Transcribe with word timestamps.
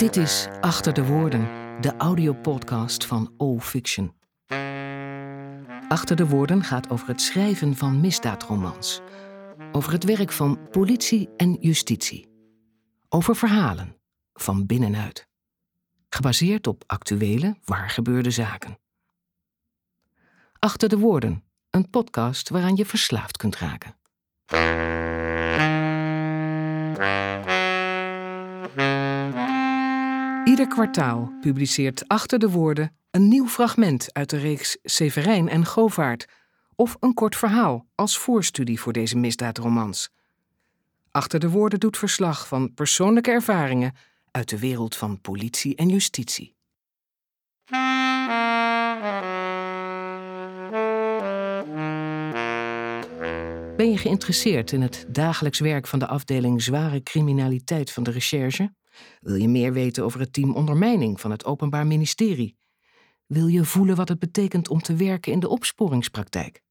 Dit 0.00 0.16
is 0.16 0.48
Achter 0.60 0.92
de 0.92 1.04
Woorden, 1.04 1.40
de 1.80 1.96
audiopodcast 1.96 3.06
van 3.06 3.34
O 3.36 3.58
Fiction. 3.58 4.14
Achter 5.88 6.16
de 6.16 6.26
Woorden 6.26 6.62
gaat 6.64 6.90
over 6.90 7.08
het 7.08 7.20
schrijven 7.20 7.76
van 7.76 8.00
misdaadromans. 8.00 9.00
Over 9.72 9.92
het 9.92 10.04
werk 10.04 10.32
van 10.32 10.68
politie 10.70 11.28
en 11.36 11.56
justitie. 11.60 12.28
Over 13.08 13.36
verhalen, 13.36 13.96
van 14.32 14.66
binnenuit. 14.66 15.28
Gebaseerd 16.08 16.66
op 16.66 16.82
actuele, 16.86 17.56
waargebeurde 17.64 18.30
zaken. 18.30 18.78
Achter 20.58 20.88
de 20.88 20.98
Woorden, 20.98 21.44
een 21.70 21.90
podcast 21.90 22.48
waaraan 22.48 22.76
je 22.76 22.86
verslaafd 22.86 23.36
kunt 23.36 23.56
raken. 23.56 23.96
Ieder 30.60 30.74
kwartaal 30.74 31.32
publiceert 31.40 32.08
Achter 32.08 32.38
de 32.38 32.50
Woorden 32.50 32.96
een 33.10 33.28
nieuw 33.28 33.46
fragment 33.46 34.12
uit 34.12 34.30
de 34.30 34.36
reeks 34.36 34.78
Severijn 34.82 35.48
en 35.48 35.66
Govaert 35.66 36.26
of 36.74 36.96
een 37.00 37.14
kort 37.14 37.36
verhaal 37.36 37.86
als 37.94 38.18
voorstudie 38.18 38.80
voor 38.80 38.92
deze 38.92 39.16
misdaadromans. 39.16 40.10
Achter 41.10 41.40
de 41.40 41.50
Woorden 41.50 41.80
doet 41.80 41.96
verslag 41.96 42.48
van 42.48 42.74
persoonlijke 42.74 43.30
ervaringen 43.30 43.94
uit 44.30 44.48
de 44.48 44.58
wereld 44.58 44.96
van 44.96 45.20
politie 45.20 45.76
en 45.76 45.88
justitie. 45.88 46.54
Ben 53.76 53.90
je 53.90 53.98
geïnteresseerd 53.98 54.72
in 54.72 54.82
het 54.82 55.06
dagelijks 55.08 55.58
werk 55.58 55.86
van 55.86 55.98
de 55.98 56.06
afdeling 56.06 56.62
zware 56.62 57.02
criminaliteit 57.02 57.92
van 57.92 58.02
de 58.02 58.10
recherche? 58.10 58.78
Wil 59.20 59.34
je 59.34 59.48
meer 59.48 59.72
weten 59.72 60.04
over 60.04 60.20
het 60.20 60.32
team 60.32 60.54
ondermijning 60.54 61.20
van 61.20 61.30
het 61.30 61.44
Openbaar 61.44 61.86
Ministerie? 61.86 62.56
Wil 63.26 63.46
je 63.46 63.64
voelen 63.64 63.96
wat 63.96 64.08
het 64.08 64.18
betekent 64.18 64.68
om 64.68 64.80
te 64.80 64.94
werken 64.94 65.32
in 65.32 65.40
de 65.40 65.48
opsporingspraktijk? 65.48 66.62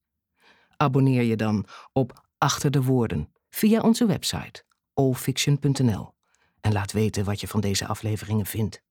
Abonneer 0.77 1.23
je 1.23 1.35
dan 1.35 1.65
op 1.93 2.27
Achter 2.37 2.71
de 2.71 2.83
Woorden 2.83 3.33
via 3.49 3.81
onze 3.81 4.05
website 4.05 4.63
allfiction.nl 4.93 6.13
en 6.61 6.73
laat 6.73 6.91
weten 6.91 7.23
wat 7.23 7.39
je 7.39 7.47
van 7.47 7.61
deze 7.61 7.87
afleveringen 7.87 8.45
vindt. 8.45 8.81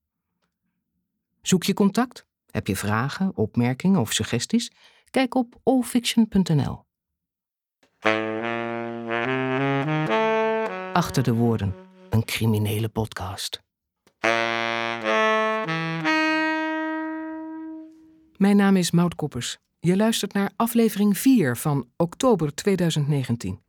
Zoek 1.43 1.63
je 1.63 1.75
contact? 1.75 2.27
Heb 2.51 2.67
je 2.67 2.77
vragen, 2.77 3.37
opmerkingen 3.37 4.01
of 4.01 4.13
suggesties? 4.13 4.73
Kijk 5.11 5.35
op 5.35 5.61
allfiction.nl. 5.63 6.87
Achter 10.93 11.23
de 11.23 11.35
Woorden, 11.35 11.75
een 12.11 12.25
criminele 12.25 12.89
podcast. 12.89 13.63
Mijn 18.37 18.57
naam 18.57 18.77
is 18.77 18.91
Maud 18.91 19.15
Koppers. 19.15 19.59
Je 19.81 19.97
luistert 19.97 20.33
naar 20.33 20.53
aflevering 20.57 21.19
4 21.19 21.57
van 21.57 21.89
oktober 21.97 22.55
2019. 22.55 23.61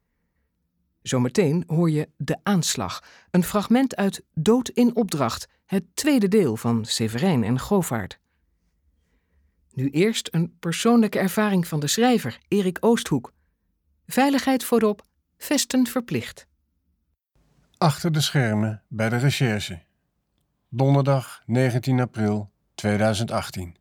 Zometeen 1.02 1.64
hoor 1.68 1.90
je 1.90 2.10
De 2.18 2.38
Aanslag, 2.44 3.04
een 3.32 3.44
fragment 3.44 3.96
uit 3.96 4.24
Dood 4.34 4.70
in 4.70 4.96
Opdracht, 4.96 5.48
het 5.66 5.84
tweede 5.94 6.28
deel 6.28 6.56
van 6.56 6.86
Severijn 6.86 7.44
en 7.44 7.60
Govaert. 7.60 8.20
Nu 9.74 9.90
eerst 9.90 10.28
een 10.32 10.58
persoonlijke 10.60 11.20
ervaring 11.20 11.68
van 11.68 11.80
de 11.80 11.88
schrijver, 11.88 12.40
Erik 12.48 12.78
Oosthoek. 12.80 13.34
Veiligheid 14.06 14.64
voorop, 14.64 15.02
vesten 15.38 15.88
verplicht. 15.88 16.49
Achter 17.82 18.12
de 18.12 18.22
schermen 18.22 18.84
bij 18.88 19.10
de 19.10 19.18
recherche. 19.18 19.82
Donderdag 20.70 21.44
19 21.46 22.00
april 22.00 22.52
2018. 22.76 23.76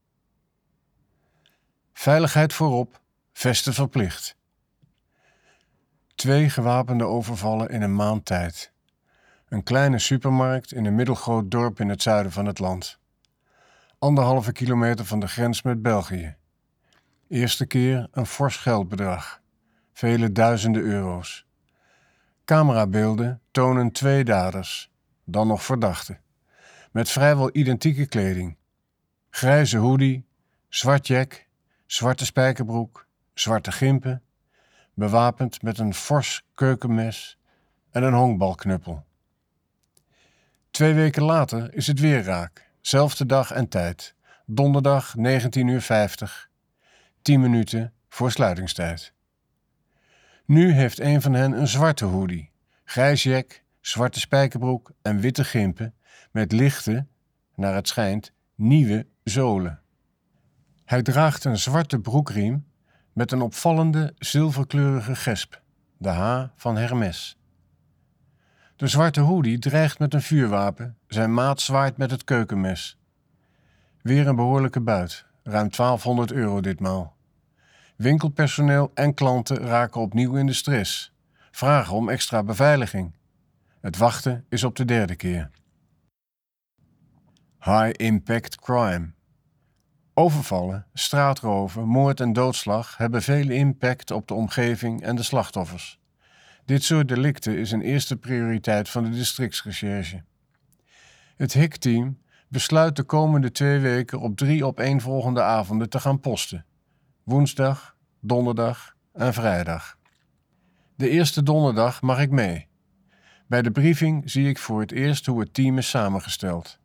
Veiligheid 1.93 2.53
voorop, 2.53 3.01
vesten 3.33 3.75
verplicht. 3.75 4.37
Twee 6.15 6.51
gewapende 6.51 7.05
overvallen 7.05 7.69
in 7.69 7.83
een 7.83 7.95
maand 7.95 8.25
tijd. 8.25 8.73
Een 9.49 9.63
kleine 9.63 9.99
supermarkt 9.99 10.73
in 10.73 10.85
een 10.85 10.95
middelgroot 10.95 11.51
dorp 11.51 11.81
in 11.81 11.89
het 11.89 12.03
zuiden 12.03 12.33
van 12.33 12.47
het 12.47 12.59
land. 12.59 12.99
Anderhalve 13.99 14.53
kilometer 14.53 15.05
van 15.05 15.21
de 15.21 15.29
grens 15.29 15.63
met 15.63 15.83
België. 15.83 16.37
Eerste 17.29 17.67
keer 17.67 18.09
een 18.11 18.27
fors 18.27 18.57
geldbedrag. 18.57 19.41
Vele 19.93 20.33
duizenden 20.33 20.83
euro's. 20.83 21.48
Camerabeelden 22.49 23.41
tonen 23.51 23.93
twee 23.93 24.25
daders, 24.25 24.91
dan 25.25 25.47
nog 25.47 25.65
verdachten. 25.65 26.21
Met 26.93 27.11
vrijwel 27.11 27.51
identieke 27.53 28.07
kleding. 28.07 28.57
Grijze 29.31 29.77
hoodie, 29.79 30.27
zwart 30.69 31.07
jack, 31.07 31.47
zwarte 31.87 32.25
spijkerbroek, 32.25 33.07
zwarte 33.35 33.73
gimpen, 33.73 34.23
bewapend 34.95 35.63
met 35.63 35.79
een 35.79 35.95
fors 35.95 36.43
keukenmes 36.55 37.39
en 37.91 38.03
een 38.03 38.15
honkbalknuppel. 38.15 39.05
Twee 40.71 40.95
weken 40.95 41.23
later 41.23 41.75
is 41.75 41.87
het 41.87 42.01
weer 42.01 42.23
raak, 42.23 42.71
zelfde 42.81 43.27
dag 43.27 43.51
en 43.51 43.69
tijd, 43.69 44.15
donderdag 44.47 45.15
19.50 45.17 45.23
uur, 45.53 46.49
10 47.23 47.41
minuten 47.41 47.93
voor 48.09 48.31
sluitingstijd. 48.31 49.17
Nu 50.49 50.73
heeft 50.73 51.01
een 51.01 51.23
van 51.23 51.33
hen 51.33 51.53
een 51.53 51.69
zwarte 51.69 52.05
hoodie, 52.05 52.51
grijs 52.85 53.23
jack, 53.23 53.63
zwarte 53.81 54.21
spijkerbroek 54.21 54.93
en 55.03 55.21
witte 55.21 55.45
gimpen 55.45 55.95
met 56.31 56.53
lichte, 56.53 57.07
naar 57.55 57.75
het 57.75 57.89
schijnt, 57.89 58.33
nieuwe 58.55 59.07
zolen. 59.25 59.81
Hij 60.85 61.03
draagt 61.03 61.45
een 61.45 61.59
zwarte 61.59 62.01
broekriem 62.01 62.67
met 63.13 63.33
een 63.33 63.41
opvallende 63.41 64.15
zilverkleurige 64.19 65.17
gesp, 65.17 65.63
de 65.97 66.09
H 66.09 66.45
van 66.57 66.77
Hermes. 66.77 67.39
De 68.77 68.87
zwarte 68.87 69.21
hoodie 69.21 69.59
dreigt 69.59 69.99
met 69.99 70.15
een 70.15 70.23
vuurwapen, 70.23 70.97
zijn 71.07 71.35
maat 71.35 71.61
zwaait 71.61 71.97
met 71.97 72.11
het 72.11 72.25
keukenmes. 72.25 72.99
Weer 74.03 74.27
een 74.27 74.37
behoorlijke 74.37 74.81
buit, 74.81 75.25
ruim 75.43 75.71
1200 75.71 76.33
euro 76.33 76.61
ditmaal. 76.61 77.18
Winkelpersoneel 77.99 78.91
en 78.95 79.15
klanten 79.15 79.57
raken 79.57 80.01
opnieuw 80.01 80.37
in 80.37 80.47
de 80.47 80.53
stress, 80.53 81.13
vragen 81.51 81.95
om 81.97 82.09
extra 82.09 82.43
beveiliging. 82.43 83.15
Het 83.81 83.97
wachten 83.97 84.45
is 84.49 84.65
op 84.65 84.77
de 84.77 84.85
derde 84.85 85.17
keer. 85.17 85.51
High 87.61 87.91
impact 87.93 88.57
crime. 88.57 89.11
Overvallen, 90.15 90.87
straatroven, 90.95 91.89
moord 91.89 92.21
en 92.21 92.33
doodslag 92.33 92.97
hebben 92.97 93.23
veel 93.23 93.51
impact 93.51 94.11
op 94.11 94.29
de 94.29 94.35
omgeving 94.35 95.03
en 95.03 95.17
de 95.17 95.23
slachtoffers. 95.23 96.01
Dit 96.65 96.83
soort 96.83 97.09
delicten 97.09 97.59
is 97.59 97.73
een 97.73 97.83
eerste 97.83 98.17
prioriteit 98.17 98.89
van 98.89 99.05
de 99.05 99.11
districtsrecherche. 99.11 100.25
Het 101.37 101.53
HIC-team 101.53 102.19
besluit 102.49 102.97
de 102.97 103.03
komende 103.03 103.53
twee 103.53 103.79
weken 103.79 104.21
op 104.21 104.37
drie 104.37 104.65
opeenvolgende 104.65 105.43
avonden 105.43 105.91
te 105.91 106.01
gaan 106.01 106.21
posten: 106.21 106.67
woensdag, 107.29 107.97
donderdag 108.21 108.95
en 109.13 109.35
vrijdag. 109.35 109.99
De 110.97 111.09
eerste 111.09 111.43
donderdag 111.43 112.03
mag 112.03 112.21
ik 112.21 112.31
mee. 112.31 112.69
Bij 113.47 113.63
de 113.63 113.71
briefing 113.71 114.31
zie 114.31 114.49
ik 114.49 114.59
voor 114.59 114.81
het 114.81 114.93
eerst 114.93 115.27
hoe 115.27 115.41
het 115.41 115.55
team 115.55 115.79
is 115.79 115.89
samengesteld. 115.89 116.79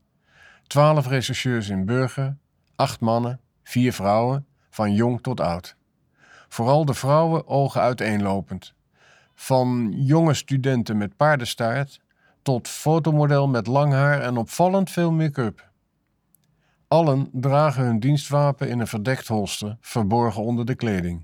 Twaalf 0.67 1.07
rechercheurs 1.07 1.69
in 1.69 1.85
Burger, 1.85 2.37
acht 2.75 2.99
mannen, 2.99 3.39
vier 3.63 3.93
vrouwen, 3.93 4.47
van 4.69 4.93
jong 4.93 5.21
tot 5.21 5.39
oud. 5.39 5.75
Vooral 6.49 6.85
de 6.85 6.93
vrouwen 6.93 7.47
ogen 7.47 7.81
uiteenlopend. 7.81 8.73
Van 9.33 9.93
jonge 9.95 10.33
studenten 10.33 10.97
met 10.97 11.18
paardenstaart 11.18 12.00
tot 12.41 12.68
fotomodel 12.68 13.47
met 13.47 13.68
lang 13.68 13.94
haar 13.94 14.21
en 14.21 14.38
opvallend 14.38 14.91
veel 14.91 15.12
make-up. 15.12 15.71
Allen 16.94 17.30
dragen 17.31 17.84
hun 17.84 18.00
dienstwapen 18.00 18.69
in 18.69 18.80
een 18.80 18.88
verdekt 18.88 19.28
holster, 19.28 19.78
verborgen 19.81 20.44
onder 20.44 20.66
de 20.66 20.75
kleding. 20.75 21.24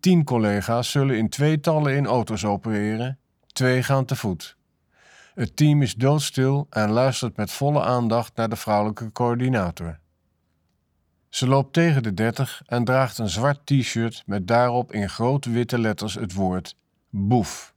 Tien 0.00 0.24
collega's 0.24 0.90
zullen 0.90 1.16
in 1.16 1.28
tweetallen 1.28 1.96
in 1.96 2.06
auto's 2.06 2.44
opereren, 2.44 3.18
twee 3.46 3.82
gaan 3.82 4.04
te 4.04 4.16
voet. 4.16 4.56
Het 5.34 5.56
team 5.56 5.82
is 5.82 5.94
doodstil 5.94 6.66
en 6.70 6.90
luistert 6.90 7.36
met 7.36 7.50
volle 7.50 7.82
aandacht 7.82 8.36
naar 8.36 8.48
de 8.48 8.56
vrouwelijke 8.56 9.12
coördinator. 9.12 9.98
Ze 11.28 11.46
loopt 11.48 11.72
tegen 11.72 12.02
de 12.02 12.14
dertig 12.14 12.62
en 12.66 12.84
draagt 12.84 13.18
een 13.18 13.28
zwart 13.28 13.66
t-shirt 13.66 14.22
met 14.26 14.46
daarop 14.46 14.92
in 14.92 15.08
grote 15.08 15.50
witte 15.50 15.78
letters 15.78 16.14
het 16.14 16.34
woord 16.34 16.76
boef. 17.10 17.74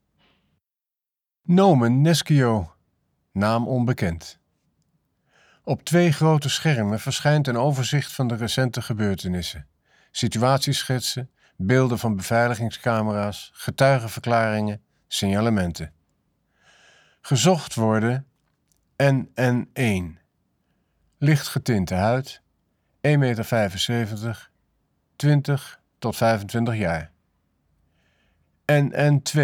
Nomen 1.41 2.01
Neskio, 2.01 2.73
naam 3.31 3.67
onbekend. 3.67 4.40
Op 5.71 5.83
twee 5.83 6.11
grote 6.11 6.49
schermen 6.49 6.99
verschijnt 6.99 7.47
een 7.47 7.57
overzicht 7.57 8.11
van 8.11 8.27
de 8.27 8.35
recente 8.35 8.81
gebeurtenissen, 8.81 9.67
situatieschetsen, 10.11 11.29
beelden 11.55 11.99
van 11.99 12.15
beveiligingscamera's, 12.15 13.51
getuigenverklaringen, 13.53 14.81
signalementen. 15.07 15.93
Gezocht 17.21 17.75
worden 17.75 18.27
NN1. 19.03 20.19
Licht 21.17 21.47
getinte 21.47 21.95
huid, 21.95 22.41
1,75 23.07 23.11
meter, 23.17 24.49
20 25.15 25.81
tot 25.99 26.15
25 26.15 26.75
jaar. 26.75 27.11
NN2. 28.71 29.41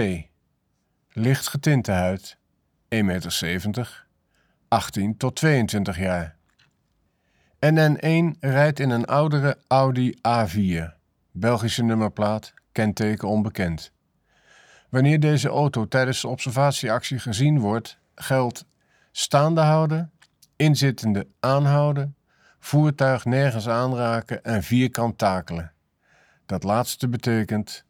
Licht 1.09 1.47
getinte 1.47 1.91
huid, 1.91 2.37
1,70 2.95 3.03
meter, 3.03 4.06
18 4.67 5.17
tot 5.17 5.35
22 5.35 5.97
jaar. 5.97 6.35
NN1 7.65 8.39
rijdt 8.39 8.79
in 8.79 8.89
een 8.89 9.05
oudere 9.05 9.57
Audi 9.67 10.13
A4, 10.27 10.93
Belgische 11.31 11.83
nummerplaat, 11.83 12.53
kenteken 12.71 13.27
onbekend. 13.27 13.91
Wanneer 14.89 15.19
deze 15.19 15.49
auto 15.49 15.87
tijdens 15.87 16.21
de 16.21 16.27
observatieactie 16.27 17.19
gezien 17.19 17.59
wordt, 17.59 17.99
geldt 18.15 18.65
staande 19.11 19.61
houden, 19.61 20.11
inzittende 20.55 21.27
aanhouden, 21.39 22.15
voertuig 22.59 23.25
nergens 23.25 23.67
aanraken 23.67 24.43
en 24.43 24.63
vierkant 24.63 25.17
takelen. 25.17 25.71
Dat 26.45 26.63
laatste 26.63 27.07
betekent 27.07 27.85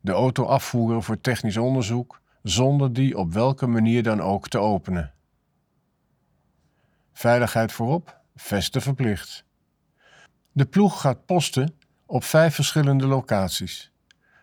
de 0.00 0.12
auto 0.12 0.44
afvoeren 0.44 1.02
voor 1.02 1.20
technisch 1.20 1.56
onderzoek 1.56 2.20
zonder 2.42 2.92
die 2.92 3.18
op 3.18 3.32
welke 3.32 3.66
manier 3.66 4.02
dan 4.02 4.20
ook 4.20 4.48
te 4.48 4.58
openen. 4.58 5.12
Veiligheid 7.12 7.72
voorop, 7.72 8.20
vesten 8.36 8.82
verplicht. 8.82 9.44
De 10.52 10.64
ploeg 10.64 11.00
gaat 11.00 11.26
posten 11.26 11.74
op 12.06 12.24
vijf 12.24 12.54
verschillende 12.54 13.06
locaties. 13.06 13.90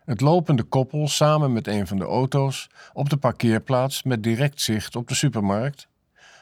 Het 0.06 0.22
lopende 0.22 0.64
koppel 0.64 1.08
samen 1.08 1.54
met 1.54 1.68
een 1.68 1.88
van 1.88 1.98
de 1.98 2.04
auto's 2.04 2.70
op 2.94 3.10
de 3.10 3.18
parkeerplaats 3.18 4.04
met 4.04 4.24
direct 4.24 4.62
zicht 4.62 4.96
op 4.96 5.08
de 5.08 5.16
supermarkt. 5.16 5.88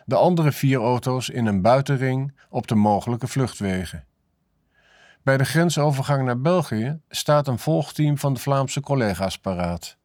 De 0.06 0.16
andere 0.16 0.52
vier 0.52 0.80
auto's 0.80 1.30
in 1.30 1.46
een 1.46 1.62
buitenring 1.62 2.34
op 2.50 2.68
de 2.68 2.76
mogelijke 2.76 3.28
vluchtwegen. 3.28 4.06
Bij 5.24 5.38
de 5.38 5.46
grensovergang 5.46 6.26
naar 6.26 6.42
België 6.42 7.00
staat 7.10 7.48
een 7.48 7.60
volgteam 7.60 8.18
van 8.18 8.34
de 8.34 8.40
Vlaamse 8.40 8.82
collega's 8.82 9.38
paraat. 9.38 9.98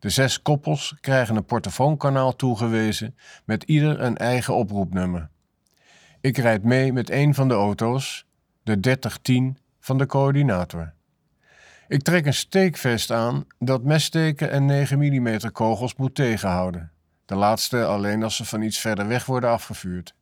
De 0.00 0.10
zes 0.10 0.42
koppels 0.42 0.96
krijgen 1.00 1.36
een 1.36 1.44
portofoonkanaal 1.44 2.36
toegewezen 2.36 3.16
met 3.44 3.62
ieder 3.62 4.00
een 4.00 4.16
eigen 4.16 4.54
oproepnummer. 4.54 5.28
Ik 6.20 6.36
rijd 6.36 6.64
mee 6.64 6.92
met 6.92 7.10
een 7.10 7.34
van 7.34 7.48
de 7.48 7.54
auto's, 7.54 8.26
de 8.62 8.80
3010 8.80 9.58
van 9.80 9.98
de 9.98 10.06
coördinator. 10.06 10.92
Ik 11.88 12.02
trek 12.02 12.26
een 12.26 12.34
steekvest 12.34 13.10
aan 13.10 13.44
dat 13.58 13.82
messteken 13.82 14.50
en 14.50 14.66
9 14.66 14.98
mm 14.98 15.50
kogels 15.52 15.94
moet 15.94 16.14
tegenhouden. 16.14 16.92
De 17.26 17.34
laatste 17.34 17.84
alleen 17.84 18.22
als 18.22 18.36
ze 18.36 18.44
van 18.44 18.62
iets 18.62 18.78
verder 18.78 19.08
weg 19.08 19.26
worden 19.26 19.50
afgevuurd. 19.50 20.14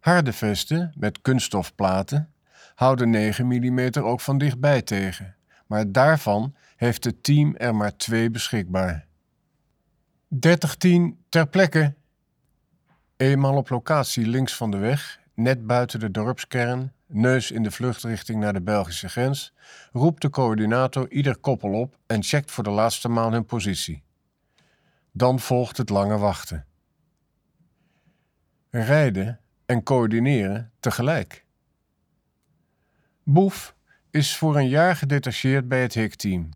Harde 0.00 0.32
vesten 0.32 0.92
met 0.96 1.20
kunststofplaten 1.22 2.32
houden 2.74 3.10
9 3.10 3.46
mm 3.46 3.90
ook 4.02 4.20
van 4.20 4.38
dichtbij 4.38 4.82
tegen, 4.82 5.36
maar 5.66 5.92
daarvan 5.92 6.54
heeft 6.76 7.04
het 7.04 7.22
team 7.22 7.54
er 7.56 7.74
maar 7.74 7.96
twee 7.96 8.30
beschikbaar. 8.30 9.06
3010 10.28 11.24
ter 11.28 11.48
plekke. 11.48 11.94
Eenmaal 13.16 13.56
op 13.56 13.68
locatie 13.68 14.26
links 14.26 14.56
van 14.56 14.70
de 14.70 14.76
weg, 14.76 15.20
net 15.34 15.66
buiten 15.66 16.00
de 16.00 16.10
dorpskern, 16.10 16.92
neus 17.06 17.50
in 17.50 17.62
de 17.62 17.70
vluchtrichting 17.70 18.40
naar 18.40 18.52
de 18.52 18.62
Belgische 18.62 19.08
grens, 19.08 19.54
roept 19.92 20.22
de 20.22 20.30
coördinator 20.30 21.10
ieder 21.10 21.36
koppel 21.36 21.72
op 21.72 21.98
en 22.06 22.22
checkt 22.22 22.50
voor 22.50 22.64
de 22.64 22.70
laatste 22.70 23.08
maal 23.08 23.32
hun 23.32 23.44
positie. 23.44 24.02
Dan 25.12 25.40
volgt 25.40 25.76
het 25.76 25.88
lange 25.88 26.18
wachten. 26.18 26.66
Rijden 28.70 29.40
en 29.66 29.82
coördineren 29.82 30.72
tegelijk. 30.80 31.44
Boef 33.22 33.74
is 34.10 34.36
voor 34.36 34.56
een 34.56 34.68
jaar 34.68 34.96
gedetacheerd 34.96 35.68
bij 35.68 35.82
het 35.82 35.94
HIC-team. 35.94 36.48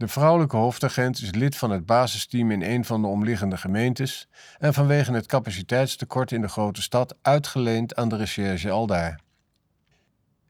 De 0.00 0.08
vrouwelijke 0.08 0.56
hoofdagent 0.56 1.20
is 1.22 1.30
lid 1.30 1.56
van 1.56 1.70
het 1.70 1.86
basisteam 1.86 2.50
in 2.50 2.62
een 2.62 2.84
van 2.84 3.02
de 3.02 3.08
omliggende 3.08 3.56
gemeentes 3.56 4.28
en 4.58 4.74
vanwege 4.74 5.12
het 5.12 5.26
capaciteitstekort 5.26 6.32
in 6.32 6.40
de 6.40 6.48
grote 6.48 6.82
stad 6.82 7.16
uitgeleend 7.22 7.96
aan 7.96 8.08
de 8.08 8.16
recherche 8.16 8.70
aldaar. 8.70 9.20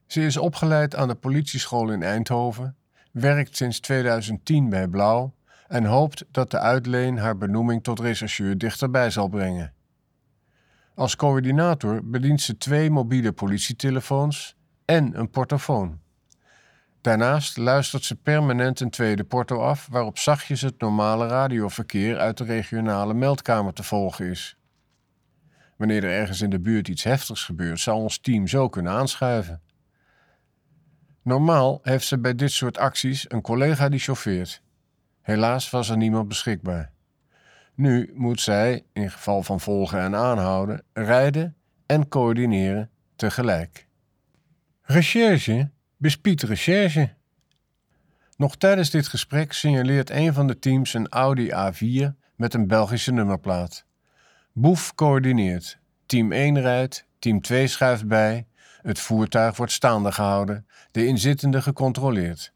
Ze 0.07 0.25
is 0.25 0.37
opgeleid 0.37 0.95
aan 0.95 1.07
de 1.07 1.15
politieschool 1.15 1.91
in 1.91 2.03
Eindhoven, 2.03 2.75
werkt 3.11 3.57
sinds 3.57 3.79
2010 3.79 4.69
bij 4.69 4.87
Blauw 4.87 5.33
en 5.67 5.85
hoopt 5.85 6.25
dat 6.31 6.51
de 6.51 6.59
uitleen 6.59 7.17
haar 7.17 7.37
benoeming 7.37 7.83
tot 7.83 7.99
rechercheur 7.99 8.57
dichterbij 8.57 9.09
zal 9.09 9.27
brengen. 9.27 9.73
Als 10.95 11.15
coördinator 11.15 12.01
bedient 12.03 12.41
ze 12.41 12.57
twee 12.57 12.89
mobiele 12.89 13.31
politietelefoons 13.31 14.55
en 14.85 15.19
een 15.19 15.29
portofoon. 15.29 15.99
Daarnaast 17.01 17.57
luistert 17.57 18.03
ze 18.03 18.15
permanent 18.15 18.79
een 18.79 18.89
tweede 18.89 19.23
porto 19.23 19.61
af, 19.61 19.87
waarop 19.91 20.17
zachtjes 20.17 20.61
het 20.61 20.79
normale 20.79 21.27
radioverkeer 21.27 22.17
uit 22.17 22.37
de 22.37 22.43
regionale 22.43 23.13
meldkamer 23.13 23.73
te 23.73 23.83
volgen 23.83 24.25
is. 24.25 24.55
Wanneer 25.77 26.03
er 26.03 26.11
ergens 26.11 26.41
in 26.41 26.49
de 26.49 26.59
buurt 26.59 26.87
iets 26.87 27.03
heftigs 27.03 27.43
gebeurt, 27.43 27.79
zal 27.79 27.99
ons 27.99 28.17
team 28.19 28.47
zo 28.47 28.69
kunnen 28.69 28.91
aanschuiven. 28.91 29.61
Normaal 31.23 31.79
heeft 31.81 32.05
ze 32.05 32.19
bij 32.19 32.35
dit 32.35 32.51
soort 32.51 32.77
acties 32.77 33.31
een 33.31 33.41
collega 33.41 33.89
die 33.89 33.99
chauffeert. 33.99 34.61
Helaas 35.21 35.69
was 35.69 35.89
er 35.89 35.97
niemand 35.97 36.27
beschikbaar. 36.27 36.91
Nu 37.75 38.11
moet 38.15 38.41
zij, 38.41 38.85
in 38.93 39.11
geval 39.11 39.43
van 39.43 39.59
volgen 39.59 39.99
en 39.99 40.15
aanhouden, 40.15 40.83
rijden 40.93 41.55
en 41.85 42.07
coördineren 42.07 42.89
tegelijk. 43.15 43.87
Recherche 44.81 45.71
bespiedt 46.01 46.41
recherche. 46.41 47.13
Nog 48.37 48.55
tijdens 48.55 48.89
dit 48.89 49.07
gesprek 49.07 49.53
signaleert 49.53 50.09
een 50.09 50.33
van 50.33 50.47
de 50.47 50.59
teams 50.59 50.93
een 50.93 51.09
Audi 51.09 51.51
A4 51.51 52.15
met 52.35 52.53
een 52.53 52.67
Belgische 52.67 53.11
nummerplaat. 53.11 53.85
Boef 54.53 54.95
coördineert. 54.95 55.79
Team 56.05 56.31
1 56.31 56.61
rijdt, 56.61 57.05
team 57.19 57.41
2 57.41 57.67
schuift 57.67 58.07
bij. 58.07 58.45
Het 58.81 58.99
voertuig 58.99 59.57
wordt 59.57 59.71
staande 59.71 60.11
gehouden, 60.11 60.67
de 60.91 61.05
inzittende 61.05 61.61
gecontroleerd. 61.61 62.53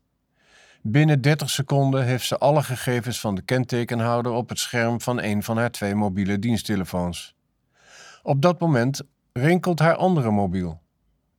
Binnen 0.81 1.21
30 1.21 1.49
seconden 1.49 2.05
heeft 2.05 2.25
ze 2.25 2.37
alle 2.37 2.63
gegevens 2.63 3.19
van 3.19 3.35
de 3.35 3.41
kentekenhouder 3.41 4.31
op 4.31 4.49
het 4.49 4.59
scherm 4.59 5.01
van 5.01 5.21
een 5.21 5.43
van 5.43 5.57
haar 5.57 5.71
twee 5.71 5.95
mobiele 5.95 6.39
diensttelefoons. 6.39 7.35
Op 8.23 8.41
dat 8.41 8.59
moment 8.59 9.01
rinkelt 9.33 9.79
haar 9.79 9.95
andere 9.95 10.31
mobiel. 10.31 10.81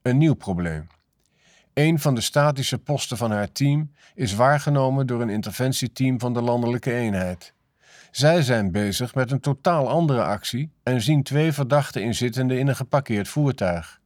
Een 0.01 0.17
nieuw 0.17 0.35
probleem. 0.35 0.87
Een 1.77 1.99
van 1.99 2.15
de 2.15 2.21
statische 2.21 2.77
posten 2.77 3.17
van 3.17 3.31
haar 3.31 3.51
team 3.51 3.91
is 4.15 4.33
waargenomen 4.33 5.07
door 5.07 5.21
een 5.21 5.29
interventieteam 5.29 6.19
van 6.19 6.33
de 6.33 6.41
landelijke 6.41 6.93
eenheid. 6.93 7.53
Zij 8.11 8.41
zijn 8.41 8.71
bezig 8.71 9.15
met 9.15 9.31
een 9.31 9.39
totaal 9.39 9.89
andere 9.89 10.23
actie 10.23 10.71
en 10.83 11.01
zien 11.01 11.23
twee 11.23 11.51
verdachte 11.51 12.01
inzittenden 12.01 12.59
in 12.59 12.67
een 12.67 12.75
geparkeerd 12.75 13.27
voertuig. 13.27 13.99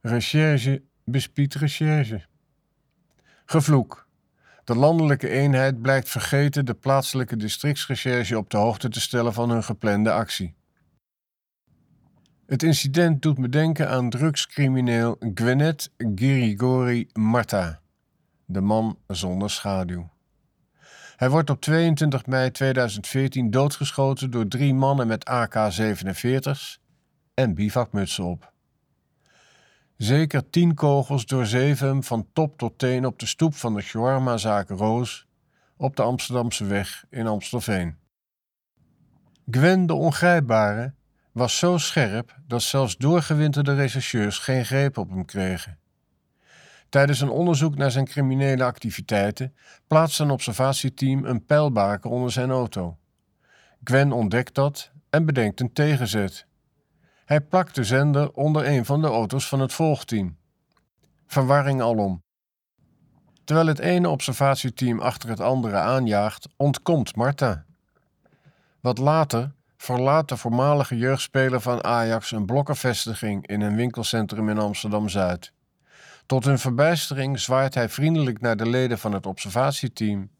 Recherche 0.00 0.82
bespiedt 1.04 1.54
recherche. 1.54 2.24
Gevloek. 3.44 4.06
De 4.64 4.74
landelijke 4.74 5.28
eenheid 5.28 5.82
blijkt 5.82 6.08
vergeten 6.08 6.64
de 6.64 6.74
plaatselijke 6.74 7.36
districtsrecherche 7.36 8.38
op 8.38 8.50
de 8.50 8.56
hoogte 8.56 8.88
te 8.88 9.00
stellen 9.00 9.32
van 9.32 9.50
hun 9.50 9.64
geplande 9.64 10.12
actie. 10.12 10.54
Het 12.46 12.62
incident 12.62 13.22
doet 13.22 13.38
me 13.38 13.48
denken 13.48 13.88
aan 13.88 14.10
drugscrimineel 14.10 15.16
Gwenet 15.34 15.90
Girigori 16.14 17.08
Marta, 17.12 17.80
de 18.44 18.60
man 18.60 18.98
zonder 19.06 19.50
schaduw. 19.50 20.10
Hij 21.16 21.30
wordt 21.30 21.50
op 21.50 21.60
22 21.60 22.26
mei 22.26 22.50
2014 22.50 23.50
doodgeschoten 23.50 24.30
door 24.30 24.48
drie 24.48 24.74
mannen 24.74 25.06
met 25.06 25.24
AK-47's 25.24 26.80
en 27.34 27.54
bivakmutsen 27.54 28.24
op. 28.24 28.52
Zeker 29.96 30.50
tien 30.50 30.74
kogels 30.74 31.26
doorzeven 31.26 31.88
hem 31.88 32.02
van 32.02 32.26
top 32.32 32.58
tot 32.58 32.78
teen 32.78 33.06
op 33.06 33.18
de 33.18 33.26
stoep 33.26 33.54
van 33.54 33.74
de 33.74 33.80
shawarma-zaak 33.80 34.68
Roos 34.68 35.26
op 35.76 35.96
de 35.96 36.02
Amsterdamse 36.02 36.64
weg 36.64 37.04
in 37.10 37.26
Amstelveen. 37.26 37.96
Gwen 39.50 39.86
de 39.86 39.94
Ongrijpbare 39.94 40.94
was 41.34 41.58
zo 41.58 41.78
scherp 41.78 42.36
dat 42.46 42.62
zelfs 42.62 42.96
doorgewinterde 42.96 43.74
rechercheurs 43.74 44.38
geen 44.38 44.64
greep 44.64 44.98
op 44.98 45.10
hem 45.10 45.24
kregen. 45.24 45.78
Tijdens 46.88 47.20
een 47.20 47.28
onderzoek 47.28 47.76
naar 47.76 47.90
zijn 47.90 48.04
criminele 48.04 48.64
activiteiten 48.64 49.56
plaatst 49.86 50.20
een 50.20 50.30
observatieteam 50.30 51.24
een 51.24 51.44
pijlbaker 51.44 52.10
onder 52.10 52.32
zijn 52.32 52.50
auto. 52.50 52.98
Gwen 53.84 54.12
ontdekt 54.12 54.54
dat 54.54 54.90
en 55.10 55.26
bedenkt 55.26 55.60
een 55.60 55.72
tegenzet. 55.72 56.46
Hij 57.24 57.40
plakt 57.40 57.74
de 57.74 57.84
zender 57.84 58.30
onder 58.32 58.66
een 58.66 58.84
van 58.84 59.00
de 59.00 59.06
auto's 59.06 59.48
van 59.48 59.60
het 59.60 59.72
volgteam. 59.72 60.36
Verwarring 61.26 61.82
alom. 61.82 62.22
Terwijl 63.44 63.66
het 63.66 63.78
ene 63.78 64.08
observatieteam 64.08 65.00
achter 65.00 65.28
het 65.28 65.40
andere 65.40 65.76
aanjaagt, 65.76 66.48
ontkomt 66.56 67.16
Marta. 67.16 67.64
Wat 68.80 68.98
later 68.98 69.53
verlaat 69.84 70.28
de 70.28 70.36
voormalige 70.36 70.96
jeugdspeler 70.96 71.60
van 71.60 71.84
Ajax 71.84 72.30
een 72.30 72.46
blokkenvestiging 72.46 73.46
in 73.46 73.60
een 73.60 73.76
winkelcentrum 73.76 74.48
in 74.48 74.58
Amsterdam 74.58 75.08
Zuid. 75.08 75.52
Tot 76.26 76.44
hun 76.44 76.58
verbijstering 76.58 77.40
zwaait 77.40 77.74
hij 77.74 77.88
vriendelijk 77.88 78.40
naar 78.40 78.56
de 78.56 78.68
leden 78.68 78.98
van 78.98 79.12
het 79.12 79.26
observatieteam, 79.26 80.30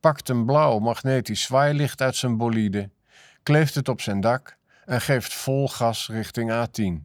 pakt 0.00 0.28
een 0.28 0.44
blauw 0.46 0.78
magnetisch 0.78 1.42
zwaailicht 1.42 2.00
uit 2.00 2.16
zijn 2.16 2.36
bolide, 2.36 2.90
kleeft 3.42 3.74
het 3.74 3.88
op 3.88 4.00
zijn 4.00 4.20
dak 4.20 4.56
en 4.84 5.00
geeft 5.00 5.34
vol 5.34 5.68
gas 5.68 6.08
richting 6.08 6.50
A10. 6.50 7.04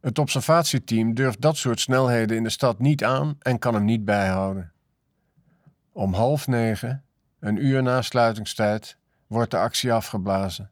Het 0.00 0.18
observatieteam 0.18 1.14
durft 1.14 1.40
dat 1.40 1.56
soort 1.56 1.80
snelheden 1.80 2.36
in 2.36 2.42
de 2.42 2.50
stad 2.50 2.78
niet 2.78 3.04
aan 3.04 3.36
en 3.38 3.58
kan 3.58 3.74
hem 3.74 3.84
niet 3.84 4.04
bijhouden. 4.04 4.72
Om 5.92 6.14
half 6.14 6.46
negen, 6.46 7.04
een 7.40 7.64
uur 7.64 7.82
na 7.82 8.02
sluitingstijd, 8.02 8.98
wordt 9.30 9.50
de 9.50 9.58
actie 9.58 9.92
afgeblazen. 9.92 10.70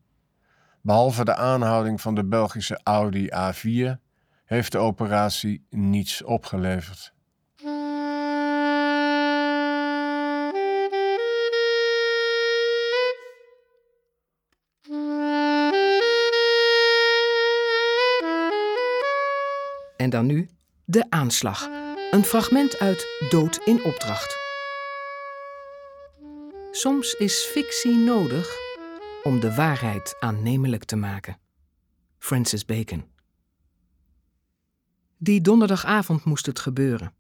Behalve 0.81 1.25
de 1.25 1.35
aanhouding 1.35 2.00
van 2.00 2.15
de 2.15 2.25
Belgische 2.25 2.81
Audi 2.83 3.29
A4 3.29 4.00
heeft 4.45 4.73
de 4.73 4.79
operatie 4.79 5.67
niets 5.71 6.23
opgeleverd. 6.23 7.12
En 19.97 20.11
dan 20.11 20.27
nu 20.27 20.49
de 20.85 21.07
aanslag. 21.09 21.69
Een 22.11 22.25
fragment 22.25 22.79
uit 22.79 23.07
Dood 23.29 23.61
in 23.65 23.85
opdracht. 23.85 24.48
Soms 26.78 27.14
is 27.14 27.49
fictie 27.52 27.97
nodig 27.97 28.56
om 29.23 29.40
de 29.40 29.54
waarheid 29.54 30.16
aannemelijk 30.20 30.85
te 30.85 30.97
maken. 30.97 31.38
Francis 32.18 32.64
Bacon. 32.64 33.04
Die 35.16 35.40
donderdagavond 35.40 36.25
moest 36.25 36.47
het 36.47 36.58
gebeuren. 36.58 37.12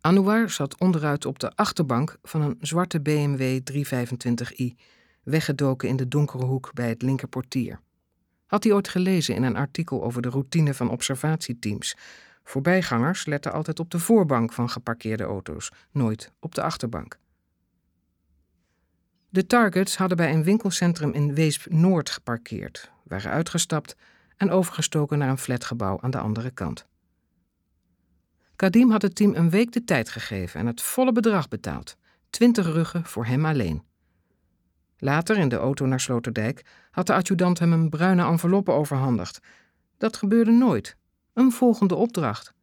Anouar 0.00 0.50
zat 0.50 0.78
onderuit 0.78 1.24
op 1.24 1.38
de 1.38 1.54
achterbank 1.54 2.16
van 2.22 2.40
een 2.40 2.56
zwarte 2.60 3.00
BMW 3.00 3.60
325i, 3.72 4.80
weggedoken 5.22 5.88
in 5.88 5.96
de 5.96 6.08
donkere 6.08 6.44
hoek 6.44 6.70
bij 6.74 6.88
het 6.88 7.02
linkerportier. 7.02 7.80
Had 8.46 8.64
hij 8.64 8.72
ooit 8.72 8.88
gelezen 8.88 9.34
in 9.34 9.42
een 9.42 9.56
artikel 9.56 10.02
over 10.02 10.22
de 10.22 10.28
routine 10.28 10.74
van 10.74 10.90
observatieteams. 10.90 11.96
Voorbijgangers 12.44 13.26
letten 13.26 13.52
altijd 13.52 13.80
op 13.80 13.90
de 13.90 13.98
voorbank 13.98 14.52
van 14.52 14.70
geparkeerde 14.70 15.24
auto's, 15.24 15.70
nooit 15.90 16.32
op 16.38 16.54
de 16.54 16.62
achterbank. 16.62 17.19
De 19.32 19.46
targets 19.46 19.96
hadden 19.96 20.16
bij 20.16 20.32
een 20.32 20.44
winkelcentrum 20.44 21.12
in 21.12 21.34
Weesp 21.34 21.72
Noord 21.72 22.10
geparkeerd, 22.10 22.90
waren 23.02 23.30
uitgestapt 23.30 23.96
en 24.36 24.50
overgestoken 24.50 25.18
naar 25.18 25.28
een 25.28 25.38
flatgebouw 25.38 26.00
aan 26.00 26.10
de 26.10 26.18
andere 26.18 26.50
kant. 26.50 26.86
Kadim 28.56 28.90
had 28.90 29.02
het 29.02 29.14
team 29.14 29.34
een 29.34 29.50
week 29.50 29.72
de 29.72 29.84
tijd 29.84 30.08
gegeven 30.08 30.60
en 30.60 30.66
het 30.66 30.82
volle 30.82 31.12
bedrag 31.12 31.48
betaald: 31.48 31.96
20 32.30 32.66
ruggen 32.66 33.04
voor 33.04 33.26
hem 33.26 33.46
alleen. 33.46 33.82
Later, 34.98 35.38
in 35.38 35.48
de 35.48 35.56
auto 35.56 35.86
naar 35.86 36.00
Sloterdijk, 36.00 36.64
had 36.90 37.06
de 37.06 37.14
adjudant 37.14 37.58
hem 37.58 37.72
een 37.72 37.88
bruine 37.88 38.24
enveloppe 38.24 38.70
overhandigd. 38.70 39.40
Dat 39.98 40.16
gebeurde 40.16 40.50
nooit. 40.50 40.96
Een 41.32 41.52
volgende 41.52 41.94
opdracht. 41.94 42.54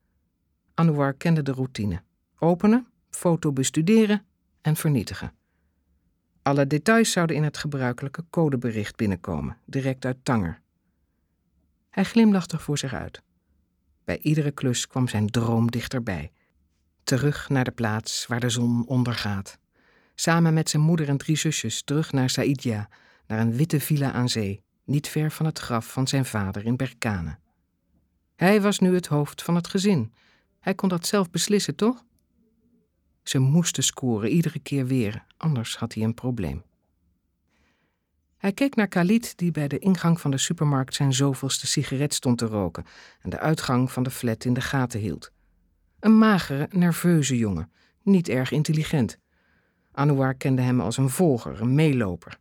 Anouar 0.74 1.14
kende 1.14 1.42
de 1.42 1.52
routine: 1.52 2.02
openen, 2.40 2.88
foto 3.10 3.52
bestuderen 3.52 4.26
en 4.62 4.76
vernietigen. 4.76 5.32
Alle 6.48 6.68
details 6.68 7.12
zouden 7.12 7.36
in 7.36 7.44
het 7.44 7.58
gebruikelijke 7.58 8.24
codebericht 8.30 8.96
binnenkomen, 8.96 9.58
direct 9.66 10.06
uit 10.06 10.18
Tanger. 10.24 10.62
Hij 11.90 12.04
glimlachte 12.04 12.60
voor 12.60 12.78
zich 12.78 12.94
uit. 12.94 13.22
Bij 14.04 14.18
iedere 14.18 14.52
klus 14.52 14.88
kwam 14.88 15.08
zijn 15.08 15.28
droom 15.30 15.72
dichterbij. 15.72 16.32
Terug 17.04 17.50
naar 17.50 17.64
de 17.64 17.72
plaats 17.72 18.28
waar 18.28 18.40
de 18.40 18.50
zon 18.50 18.86
ondergaat. 18.86 19.58
Samen 20.16 20.54
met 20.54 20.70
zijn 20.70 20.84
moeder 20.84 21.10
en 21.10 21.18
drie 21.18 21.38
zusjes 21.38 21.84
terug 21.84 22.12
naar 22.12 22.30
Saïdja, 22.30 22.90
naar 23.26 23.40
een 23.40 23.56
witte 23.56 23.80
villa 23.80 24.12
aan 24.12 24.30
zee, 24.30 24.62
niet 24.84 25.08
ver 25.08 25.32
van 25.32 25.46
het 25.46 25.60
graf 25.60 25.92
van 25.92 26.08
zijn 26.08 26.26
vader 26.26 26.66
in 26.66 26.76
Berkane. 26.76 27.38
Hij 28.36 28.62
was 28.62 28.80
nu 28.80 28.94
het 28.94 29.08
hoofd 29.08 29.44
van 29.44 29.56
het 29.56 29.68
gezin. 29.68 30.14
Hij 30.60 30.76
kon 30.76 30.90
dat 30.90 31.08
zelf 31.08 31.30
beslissen, 31.30 31.76
toch? 31.76 32.04
Ze 33.28 33.40
moesten 33.40 33.84
scoren, 33.84 34.30
iedere 34.30 34.60
keer 34.60 34.86
weer, 34.86 35.24
anders 35.38 35.78
had 35.78 35.94
hij 35.94 36.04
een 36.04 36.14
probleem. 36.14 36.64
Hij 38.38 38.52
keek 38.52 38.76
naar 38.76 38.88
Khalid, 38.88 39.38
die 39.38 39.52
bij 39.52 39.68
de 39.68 39.80
ingang 39.80 40.22
van 40.22 40.32
de 40.32 40.38
supermarkt 40.38 40.96
zijn 40.96 41.14
zoveelste 41.14 41.68
sigaret 41.68 42.14
stond 42.14 42.38
te 42.38 42.46
roken 42.46 42.86
en 43.22 43.30
de 43.30 43.40
uitgang 43.40 43.92
van 43.92 44.04
de 44.04 44.10
flat 44.10 44.46
in 44.46 44.54
de 44.54 44.62
gaten 44.62 45.00
hield. 45.00 45.32
Een 46.00 46.18
magere, 46.18 46.68
nerveuze 46.72 47.38
jongen, 47.38 47.72
niet 48.02 48.30
erg 48.30 48.52
intelligent. 48.52 49.18
Anouar 49.92 50.34
kende 50.34 50.62
hem 50.62 50.82
als 50.82 50.98
een 50.98 51.10
volger, 51.10 51.62
een 51.62 51.76
meeloper. 51.76 52.40